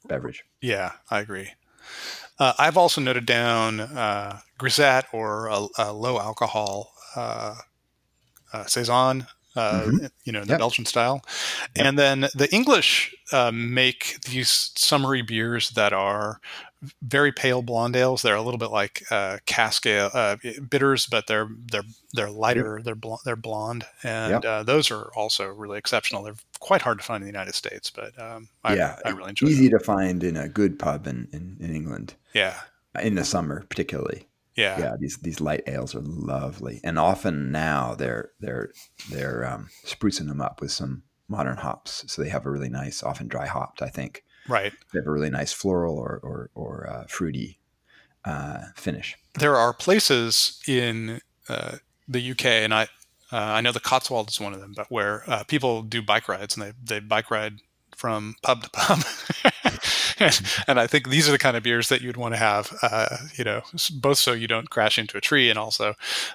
[0.09, 0.45] beverage.
[0.61, 1.51] Yeah, I agree.
[2.39, 7.55] Uh, I've also noted down uh, grisette or a, a low alcohol uh,
[8.53, 9.27] uh saison.
[9.57, 10.07] Uh, mm-hmm.
[10.25, 10.59] You know, the yep.
[10.61, 11.23] Belgian style,
[11.75, 11.87] yep.
[11.87, 16.41] and then the English uh, make these summery beers that are
[17.03, 18.23] very pale blonde ales.
[18.23, 20.37] They're a little bit like uh, cask ale, uh,
[20.69, 22.81] bitters, but they're they're they're lighter.
[22.83, 24.45] They're bl- they're blonde, and yep.
[24.45, 26.23] uh, those are also really exceptional.
[26.23, 29.31] They're quite hard to find in the United States, but um, I, yeah, I really
[29.31, 29.47] enjoy.
[29.47, 29.55] Them.
[29.55, 29.79] Easy them.
[29.79, 32.15] to find in a good pub in, in, in England.
[32.35, 32.55] Yeah,
[33.01, 34.29] in the summer particularly.
[34.55, 34.97] Yeah, yeah.
[34.99, 38.73] These these light ales are lovely, and often now they're they're
[39.11, 43.03] they're um, sprucing them up with some modern hops, so they have a really nice,
[43.03, 43.83] often dry hopped.
[43.83, 44.73] I think Right.
[44.93, 47.59] They have a really nice floral or or, or uh, fruity
[48.25, 49.17] uh, finish.
[49.35, 51.77] There are places in uh,
[52.07, 52.85] the UK, and I
[53.31, 56.29] uh, I know the Cotswolds is one of them, but where uh, people do bike
[56.29, 57.61] rides and they they bike ride
[57.99, 59.01] from pub to pub.
[60.21, 62.73] and, and, I think these are the kind of beers that you'd want to have,
[62.81, 63.63] uh, you know,
[63.95, 65.95] both so you don't crash into a tree and also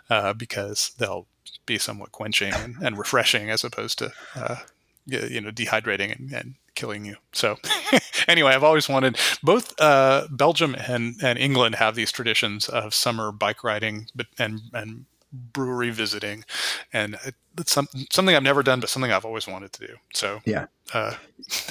[0.10, 1.26] uh, because they'll
[1.66, 4.58] be somewhat quenching and, and refreshing as opposed to, uh,
[5.06, 7.16] you know, dehydrating and, and killing you.
[7.32, 7.58] So
[8.28, 13.32] anyway, I've always wanted both uh, Belgium and, and England have these traditions of summer
[13.32, 14.08] bike riding
[14.38, 16.46] and and brewery visiting,
[16.92, 17.18] and
[17.58, 19.94] it's some, something I've never done, but something I've always wanted to do.
[20.14, 21.16] So yeah, uh,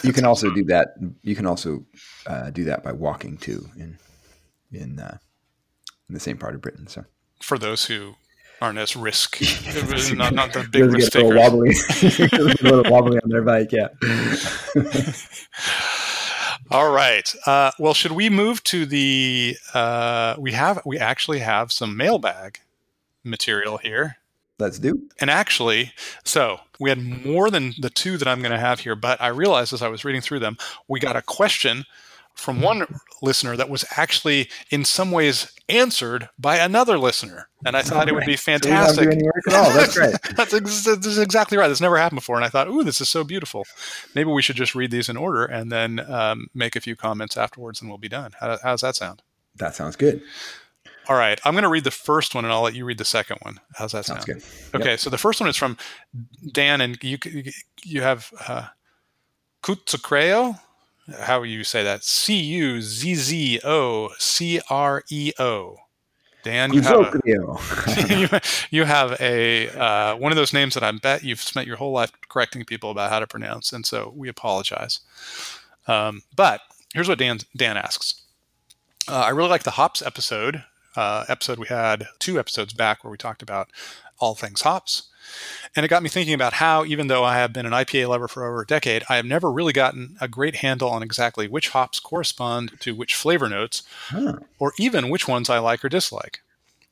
[0.02, 0.94] you can also do that.
[1.22, 1.84] You can also
[2.26, 3.98] uh, do that by walking too in
[4.72, 5.18] in uh,
[6.08, 6.86] in the same part of Britain.
[6.86, 7.04] So
[7.40, 8.14] for those who
[8.62, 9.40] aren't as risk,
[10.14, 11.34] not, not the big risk takers.
[11.34, 11.70] Wobbly,
[12.62, 13.88] a little wobbly on their bike, yeah.
[16.70, 17.34] All right.
[17.44, 19.56] Uh, well, should we move to the?
[19.74, 22.60] Uh, we have we actually have some mailbag
[23.24, 24.18] material here.
[24.58, 25.02] Let's do.
[25.20, 25.92] And actually,
[26.24, 29.26] so we had more than the two that I'm going to have here, but I
[29.28, 30.56] realized as I was reading through them,
[30.86, 31.84] we got a question
[32.34, 32.86] from one
[33.20, 37.48] listener that was actually in some ways answered by another listener.
[37.64, 39.12] And I thought it would be fantastic.
[39.12, 40.16] So That's great.
[40.36, 41.68] that's, ex- that's, exactly right.
[41.68, 42.36] This never happened before.
[42.36, 43.64] And I thought, ooh, this is so beautiful.
[44.14, 47.36] Maybe we should just read these in order and then um, make a few comments
[47.36, 48.32] afterwards and we'll be done.
[48.40, 49.22] How, how does that sound?
[49.56, 50.22] That sounds good.
[51.08, 53.04] All right, I'm going to read the first one, and I'll let you read the
[53.04, 53.58] second one.
[53.74, 54.22] How's that sound?
[54.22, 54.80] Sounds good.
[54.80, 55.00] Okay, yep.
[55.00, 55.76] so the first one is from
[56.52, 57.18] Dan, and you
[57.84, 58.68] you have uh,
[59.64, 60.60] Cuzzocreo.
[61.20, 62.04] How you say that?
[62.04, 65.76] C U Z Z O C R E O.
[66.44, 68.40] Dan, you have a,
[68.70, 71.92] you, have a uh, one of those names that I bet you've spent your whole
[71.92, 75.00] life correcting people about how to pronounce, and so we apologize.
[75.86, 76.60] Um, but
[76.94, 78.22] here's what Dan Dan asks.
[79.08, 80.64] Uh, I really like the hops episode
[80.96, 83.70] uh, episode we had two episodes back where we talked about
[84.18, 85.08] all things hops.
[85.74, 88.28] And it got me thinking about how, even though I have been an IPA lover
[88.28, 91.70] for over a decade, I have never really gotten a great handle on exactly which
[91.70, 93.82] hops correspond to which flavor notes,
[94.58, 96.40] or even which ones I like or dislike.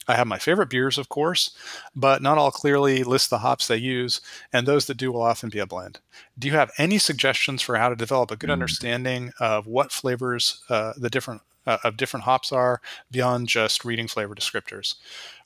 [0.09, 1.51] I have my favorite beers, of course,
[1.95, 4.21] but not all clearly list the hops they use,
[4.53, 6.01] and those that do will often be a blend.
[6.39, 8.55] Do you have any suggestions for how to develop a good mm.
[8.55, 14.09] understanding of what flavors uh, the different uh, of different hops are beyond just reading
[14.09, 14.95] flavor descriptors.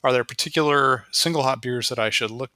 [0.03, 2.51] Are there particular single hop beers that I should look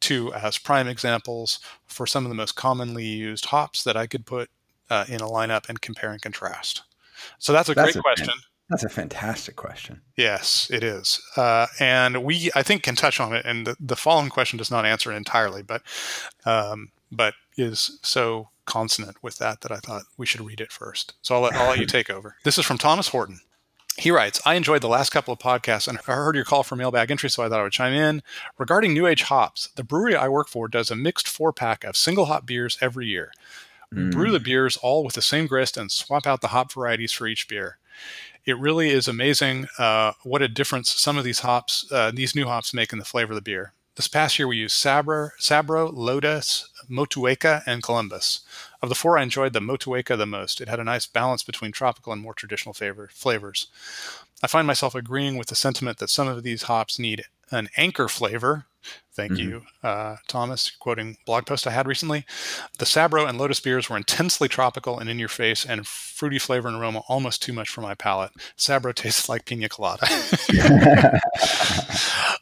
[0.00, 4.26] to as prime examples for some of the most commonly used hops that I could
[4.26, 4.50] put
[4.88, 6.82] uh, in a lineup and compare and contrast?
[7.38, 8.34] So that's a that's great a question.
[8.68, 10.00] That's a fantastic question.
[10.16, 13.44] Yes, it is, uh, and we I think can touch on it.
[13.44, 15.82] And the, the following question does not answer it entirely, but
[16.44, 21.14] um, but is so consonant with that that I thought we should read it first.
[21.22, 22.36] So I'll let, I'll let you take over.
[22.44, 23.40] This is from Thomas Horton.
[23.98, 26.76] He writes, I enjoyed the last couple of podcasts and I heard your call for
[26.76, 28.22] mailbag entry, so I thought I would chime in.
[28.56, 31.96] Regarding New Age hops, the brewery I work for does a mixed four pack of
[31.96, 33.32] single hop beers every year.
[33.92, 34.12] We mm.
[34.12, 37.26] brew the beers all with the same grist and swap out the hop varieties for
[37.26, 37.78] each beer.
[38.46, 42.46] It really is amazing uh, what a difference some of these hops, uh, these new
[42.46, 43.74] hops, make in the flavor of the beer.
[43.96, 48.40] This past year, we used Sabro, Sabro, Lotus, Motueka, and Columbus.
[48.82, 50.60] Of the four, I enjoyed the Motueka the most.
[50.60, 53.66] It had a nice balance between tropical and more traditional favor, flavors.
[54.42, 58.08] I find myself agreeing with the sentiment that some of these hops need an anchor
[58.08, 58.64] flavor.
[59.12, 59.50] Thank mm-hmm.
[59.50, 62.24] you, uh, Thomas, quoting blog post I had recently.
[62.78, 66.68] The Sabro and Lotus beers were intensely tropical and in your face, and fruity flavor
[66.68, 68.30] and aroma almost too much for my palate.
[68.56, 70.06] Sabro tastes like pina colada.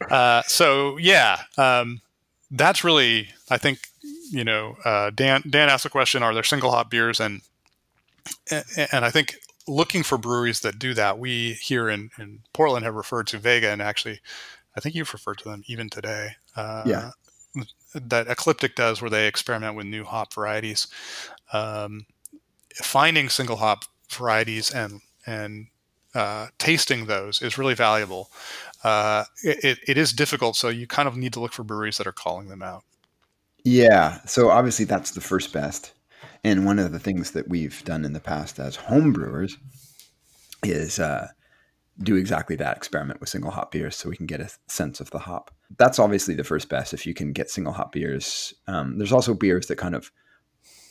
[0.10, 2.00] uh, so yeah, um,
[2.52, 3.80] that's really I think
[4.30, 7.20] you know uh, Dan Dan asked the question: Are there single hop beers?
[7.20, 7.42] And
[8.50, 12.94] and I think looking for breweries that do that, we here in in Portland have
[12.94, 14.20] referred to Vega, and actually,
[14.76, 16.36] I think you've referred to them even today.
[16.56, 17.10] Uh, yeah.
[17.94, 20.88] That Ecliptic does, where they experiment with new hop varieties.
[21.52, 22.04] Um,
[22.74, 25.68] finding single hop varieties and and
[26.14, 28.30] uh, tasting those is really valuable.
[28.84, 32.06] Uh, it, it is difficult, so you kind of need to look for breweries that
[32.06, 32.84] are calling them out.
[33.68, 34.20] Yeah.
[34.24, 35.92] So obviously that's the first best.
[36.42, 39.58] And one of the things that we've done in the past as home brewers
[40.62, 41.28] is uh,
[42.02, 45.10] do exactly that experiment with single hop beers so we can get a sense of
[45.10, 45.50] the hop.
[45.76, 48.54] That's obviously the first best if you can get single hop beers.
[48.66, 50.10] Um, there's also beers that kind of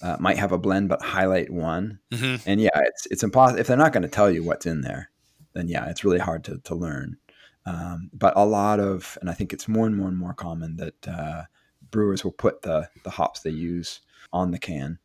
[0.01, 1.99] uh, might have a blend but highlight one.
[2.11, 2.47] Mm-hmm.
[2.47, 5.09] And yeah, it's it's impossible if they're not going to tell you what's in there.
[5.53, 7.17] Then yeah, it's really hard to to learn.
[7.65, 10.77] Um, but a lot of, and I think it's more and more and more common
[10.77, 11.43] that uh,
[11.91, 14.01] brewers will put the the hops they use
[14.33, 14.99] on the can.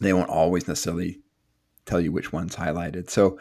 [0.00, 1.20] They won't always necessarily
[1.84, 3.10] tell you which one's highlighted.
[3.10, 3.38] So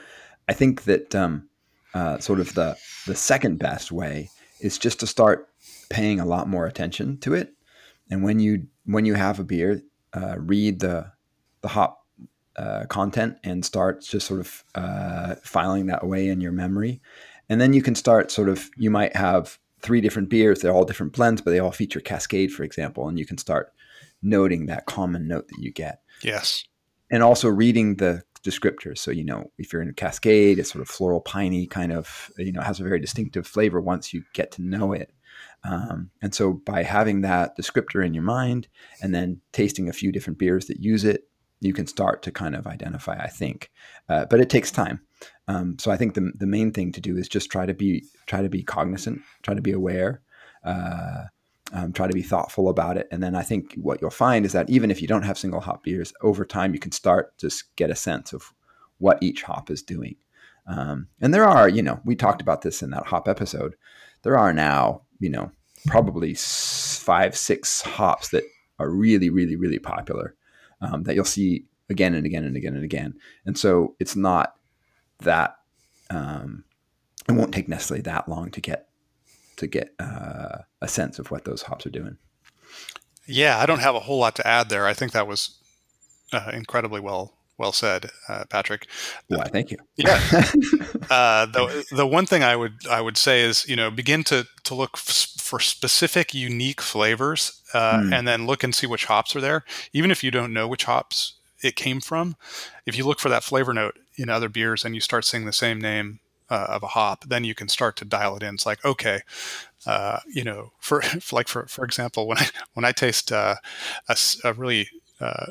[0.48, 1.50] I think that um,
[1.94, 4.30] uh, sort of the the second best way
[4.60, 5.48] is just to start
[5.90, 7.54] paying a lot more attention to it.
[8.10, 9.82] And when you when you have a beer,
[10.14, 11.12] uh, read the
[11.62, 12.00] the hop
[12.56, 17.02] uh, content and start just sort of uh, filing that away in your memory.
[17.48, 20.60] And then you can start sort of, you might have three different beers.
[20.60, 23.08] They're all different blends, but they all feature Cascade, for example.
[23.08, 23.74] And you can start
[24.22, 26.02] noting that common note that you get.
[26.24, 26.64] Yes.
[27.12, 29.00] And also reading the descriptors.
[29.00, 32.52] So, you know, if you're in Cascade, it's sort of floral, piney kind of, you
[32.52, 35.12] know, has a very distinctive flavor once you get to know it.
[35.64, 38.68] Um, and so by having that descriptor in your mind
[39.02, 41.26] and then tasting a few different beers that use it,
[41.62, 43.70] you can start to kind of identify, I think.
[44.08, 45.02] Uh, but it takes time.
[45.50, 48.06] Um, so I think the, the main thing to do is just try to be
[48.28, 50.22] try to be cognizant, try to be aware,
[50.64, 51.24] uh,
[51.74, 53.08] um, try to be thoughtful about it.
[53.12, 55.60] And then I think what you'll find is that even if you don't have single
[55.60, 58.54] hop beers, over time you can start to get a sense of
[59.00, 60.18] what each hop is doing.
[60.68, 63.76] Um, and there are, you know, we talked about this in that hop episode.
[64.22, 65.52] There are now, you know,
[65.88, 68.44] probably five, six hops that
[68.78, 70.36] are really, really, really popular
[70.80, 73.16] um, that you'll see again and again and again and again.
[73.48, 74.54] And so it's not
[75.22, 75.58] that
[76.10, 76.64] um,
[77.28, 78.88] it won't take necessarily that long to get
[79.58, 82.18] to get uh, a sense of what those hops are doing.
[83.28, 84.88] Yeah, I don't have a whole lot to add there.
[84.88, 85.60] I think that was
[86.32, 88.88] uh, incredibly well well said, uh, Patrick.
[89.28, 89.44] Why?
[89.44, 89.78] Thank you.
[89.98, 90.20] Yeah.
[91.12, 94.48] uh, the the one thing I would I would say is you know begin to
[94.64, 98.14] to look f- for specific unique flavors, uh, mm.
[98.14, 99.66] and then look and see which hops are there.
[99.94, 102.38] Even if you don't know which hops it came from,
[102.86, 105.54] if you look for that flavor note in other beers and you start seeing the
[105.54, 108.56] same name uh, of a hop, then you can start to dial it in.
[108.56, 109.22] It's like okay,
[109.86, 113.56] uh, you know, for, for, like for for example, when I when I taste uh,
[114.08, 114.90] a, a, really
[115.22, 115.48] uh,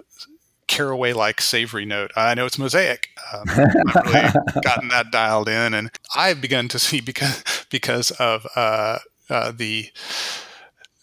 [0.67, 2.13] caraway like savory note.
[2.15, 3.09] I know it's mosaic.
[3.33, 8.47] Um, I've really gotten that dialed in, and I've begun to see because because of
[8.55, 8.99] uh,
[9.29, 9.91] uh, the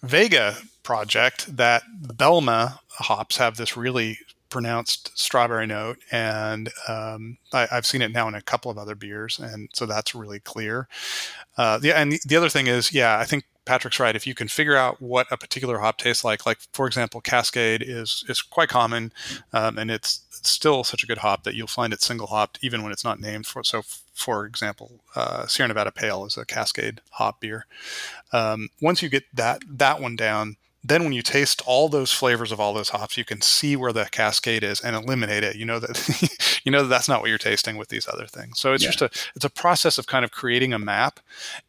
[0.03, 4.19] Vega project that the Belma hops have this really
[4.55, 8.95] pronounced strawberry note, and um, I, have seen it now in a couple of other
[8.95, 10.87] beers, and so that's really clear.
[11.57, 14.15] Uh, the, and the, the other thing is, yeah, I think Patrick's right.
[14.15, 17.83] If you can figure out what a particular hop tastes like, like for example, Cascade
[17.85, 19.11] is is quite common,
[19.51, 22.57] um, and it's, it's, still such a good hop that you'll find it single hopped
[22.61, 23.61] even when it's not named for.
[23.61, 23.81] So,
[24.13, 27.65] for example, uh, Sierra Nevada Pale is a Cascade hop beer.
[28.31, 30.55] Um, once you get that that one down,
[30.87, 33.91] then when you taste all those flavors of all those hops, you can see where
[33.91, 35.55] the cascade is and eliminate it.
[35.55, 38.59] You know that you know that that's not what you're tasting with these other things.
[38.59, 38.91] So it's yeah.
[38.91, 39.05] just a
[39.35, 41.19] it's a process of kind of creating a map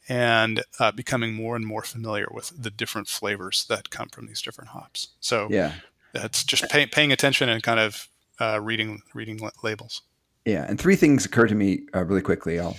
[0.08, 4.42] and uh, becoming more and more familiar with the different flavors that come from these
[4.42, 5.08] different hops.
[5.20, 5.72] So yeah,
[6.12, 8.08] it's just pay, paying attention and kind of
[8.38, 10.02] uh, reading reading labels.
[10.44, 12.60] Yeah, and three things occur to me uh, really quickly.
[12.60, 12.76] I'll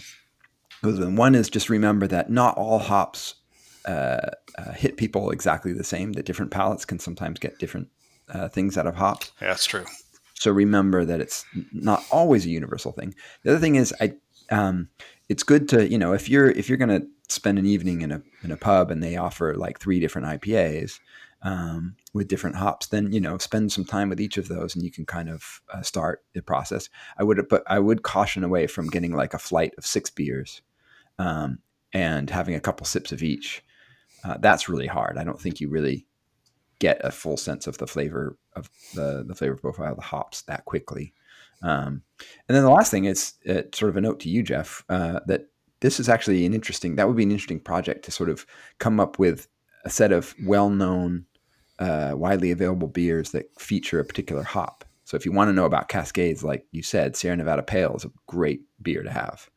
[0.83, 1.15] go through them.
[1.15, 3.35] One is just remember that not all hops
[3.87, 6.13] uh, uh, hit people exactly the same.
[6.13, 7.87] That different palates can sometimes get different
[8.29, 9.31] uh, things out of hops.
[9.41, 9.85] Yeah, that's true.
[10.33, 13.15] So remember that it's not always a universal thing.
[13.43, 14.13] The other thing is, I
[14.49, 14.89] um,
[15.29, 18.11] it's good to you know if you're if you're going to spend an evening in
[18.11, 20.99] a in a pub and they offer like three different IPAs
[21.41, 24.83] um, with different hops, then you know spend some time with each of those and
[24.83, 26.89] you can kind of uh, start the process.
[27.17, 30.61] I would but I would caution away from getting like a flight of six beers
[31.19, 31.59] um,
[31.93, 33.63] and having a couple sips of each
[34.23, 35.17] uh, that's really hard.
[35.17, 36.05] I don't think you really
[36.79, 40.41] get a full sense of the flavor of the the flavor profile of the hops
[40.43, 41.13] that quickly.
[41.63, 42.03] Um,
[42.47, 45.19] and then the last thing is uh, sort of a note to you, Jeff, uh,
[45.25, 45.47] that
[45.79, 46.95] this is actually an interesting.
[46.95, 48.45] That would be an interesting project to sort of
[48.79, 49.47] come up with
[49.85, 51.25] a set of well-known,
[51.79, 54.83] uh, widely available beers that feature a particular hop.
[55.05, 58.05] So if you want to know about Cascades, like you said, Sierra Nevada Pale is
[58.05, 59.49] a great beer to have.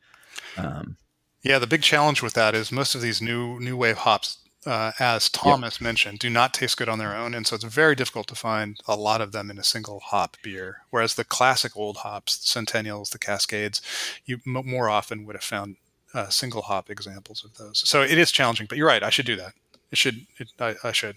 [0.57, 0.95] Um,
[1.43, 4.91] yeah, the big challenge with that is most of these new new wave hops uh,
[4.99, 5.81] as Thomas yep.
[5.81, 8.79] mentioned, do not taste good on their own, and so it's very difficult to find
[8.87, 10.81] a lot of them in a single hop beer.
[10.89, 13.81] Whereas the classic old hops, the Centennials, the Cascades,
[14.25, 15.77] you m- more often would have found
[16.13, 17.87] uh, single hop examples of those.
[17.87, 19.03] So it is challenging, but you're right.
[19.03, 19.53] I should do that.
[19.91, 20.25] It should.
[20.37, 21.15] It, I, I should.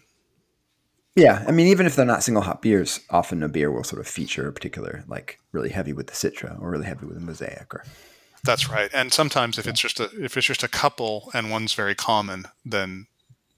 [1.15, 4.01] Yeah, I mean, even if they're not single hop beers, often a beer will sort
[4.01, 7.25] of feature a particular, like really heavy with the Citra or really heavy with the
[7.25, 7.85] Mosaic or
[8.45, 8.91] that's right.
[8.93, 12.45] And sometimes if it's just a if it's just a couple and one's very common,
[12.65, 13.07] then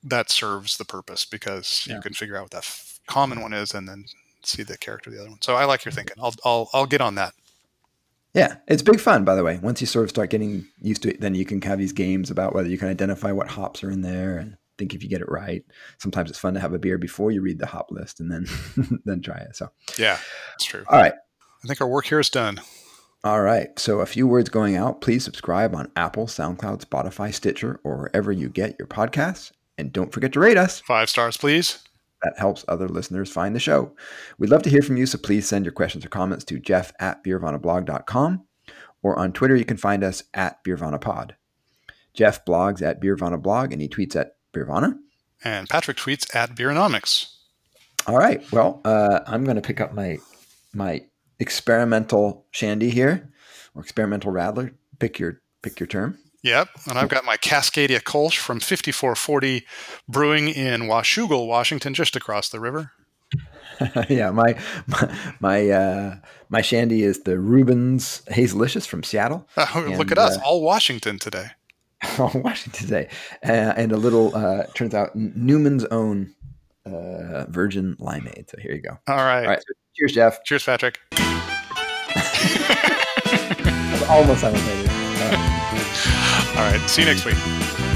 [0.07, 1.97] that serves the purpose because yeah.
[1.97, 4.05] you can figure out what that f- common one is and then
[4.43, 5.43] see the character of the other one.
[5.43, 6.17] So I like your thinking.
[6.21, 7.35] I'll I'll I'll get on that.
[8.35, 9.59] Yeah, it's big fun, by the way.
[9.63, 12.31] Once you sort of start getting used to it, then you can have these games
[12.31, 15.23] about whether you can identify what hops are in there and think if you get
[15.23, 15.65] it right.
[15.99, 18.47] Sometimes it's fun to have a beer before you read the hop list and then
[19.05, 19.57] then try it.
[19.57, 20.19] So yeah,
[20.51, 20.85] that's true.
[20.89, 21.15] All right,
[21.65, 22.61] I think our work here is done.
[23.25, 23.77] All right.
[23.77, 25.01] So a few words going out.
[25.01, 29.51] Please subscribe on Apple, SoundCloud, Spotify, Stitcher, or wherever you get your podcasts.
[29.79, 30.81] And don't forget to rate us.
[30.81, 31.79] Five stars, please.
[32.23, 33.95] that helps other listeners find the show.
[34.39, 36.93] We'd love to hear from you, so please send your questions or comments to jeff
[36.99, 38.47] at beervanablog.com
[39.03, 41.33] or on Twitter, you can find us at beervanapod.
[42.13, 44.97] Jeff blogs at beervanablog and he tweets at beervana.
[45.45, 47.35] And Patrick tweets at beeronomics.
[48.07, 48.43] All right.
[48.51, 50.19] Well, uh, I'm going to pick up my
[50.75, 51.03] my
[51.39, 53.31] experimental shandy here,
[53.75, 54.75] or experimental radler.
[54.99, 56.19] Pick your pick your term.
[56.43, 59.67] Yep, and I've got my Cascadia Kolsch from 5440
[60.09, 62.93] Brewing in Washougal, Washington, just across the river.
[64.09, 66.17] yeah, my my my, uh,
[66.49, 69.49] my shandy is the Reuben's Hazelicious from Seattle.
[69.59, 71.49] Oh, and, look at us, uh, all Washington today.
[72.19, 73.09] all Washington today,
[73.45, 76.35] uh, and a little uh, turns out Newman's own
[76.85, 78.51] uh, virgin limeade.
[78.51, 78.99] So here you go.
[79.09, 79.43] All right.
[79.43, 79.59] All right.
[79.59, 80.45] So cheers, Jeff.
[80.45, 81.01] Cheers, Patrick.
[84.09, 86.26] almost simultaneous.
[86.57, 86.81] All right.
[86.89, 87.96] See you next week.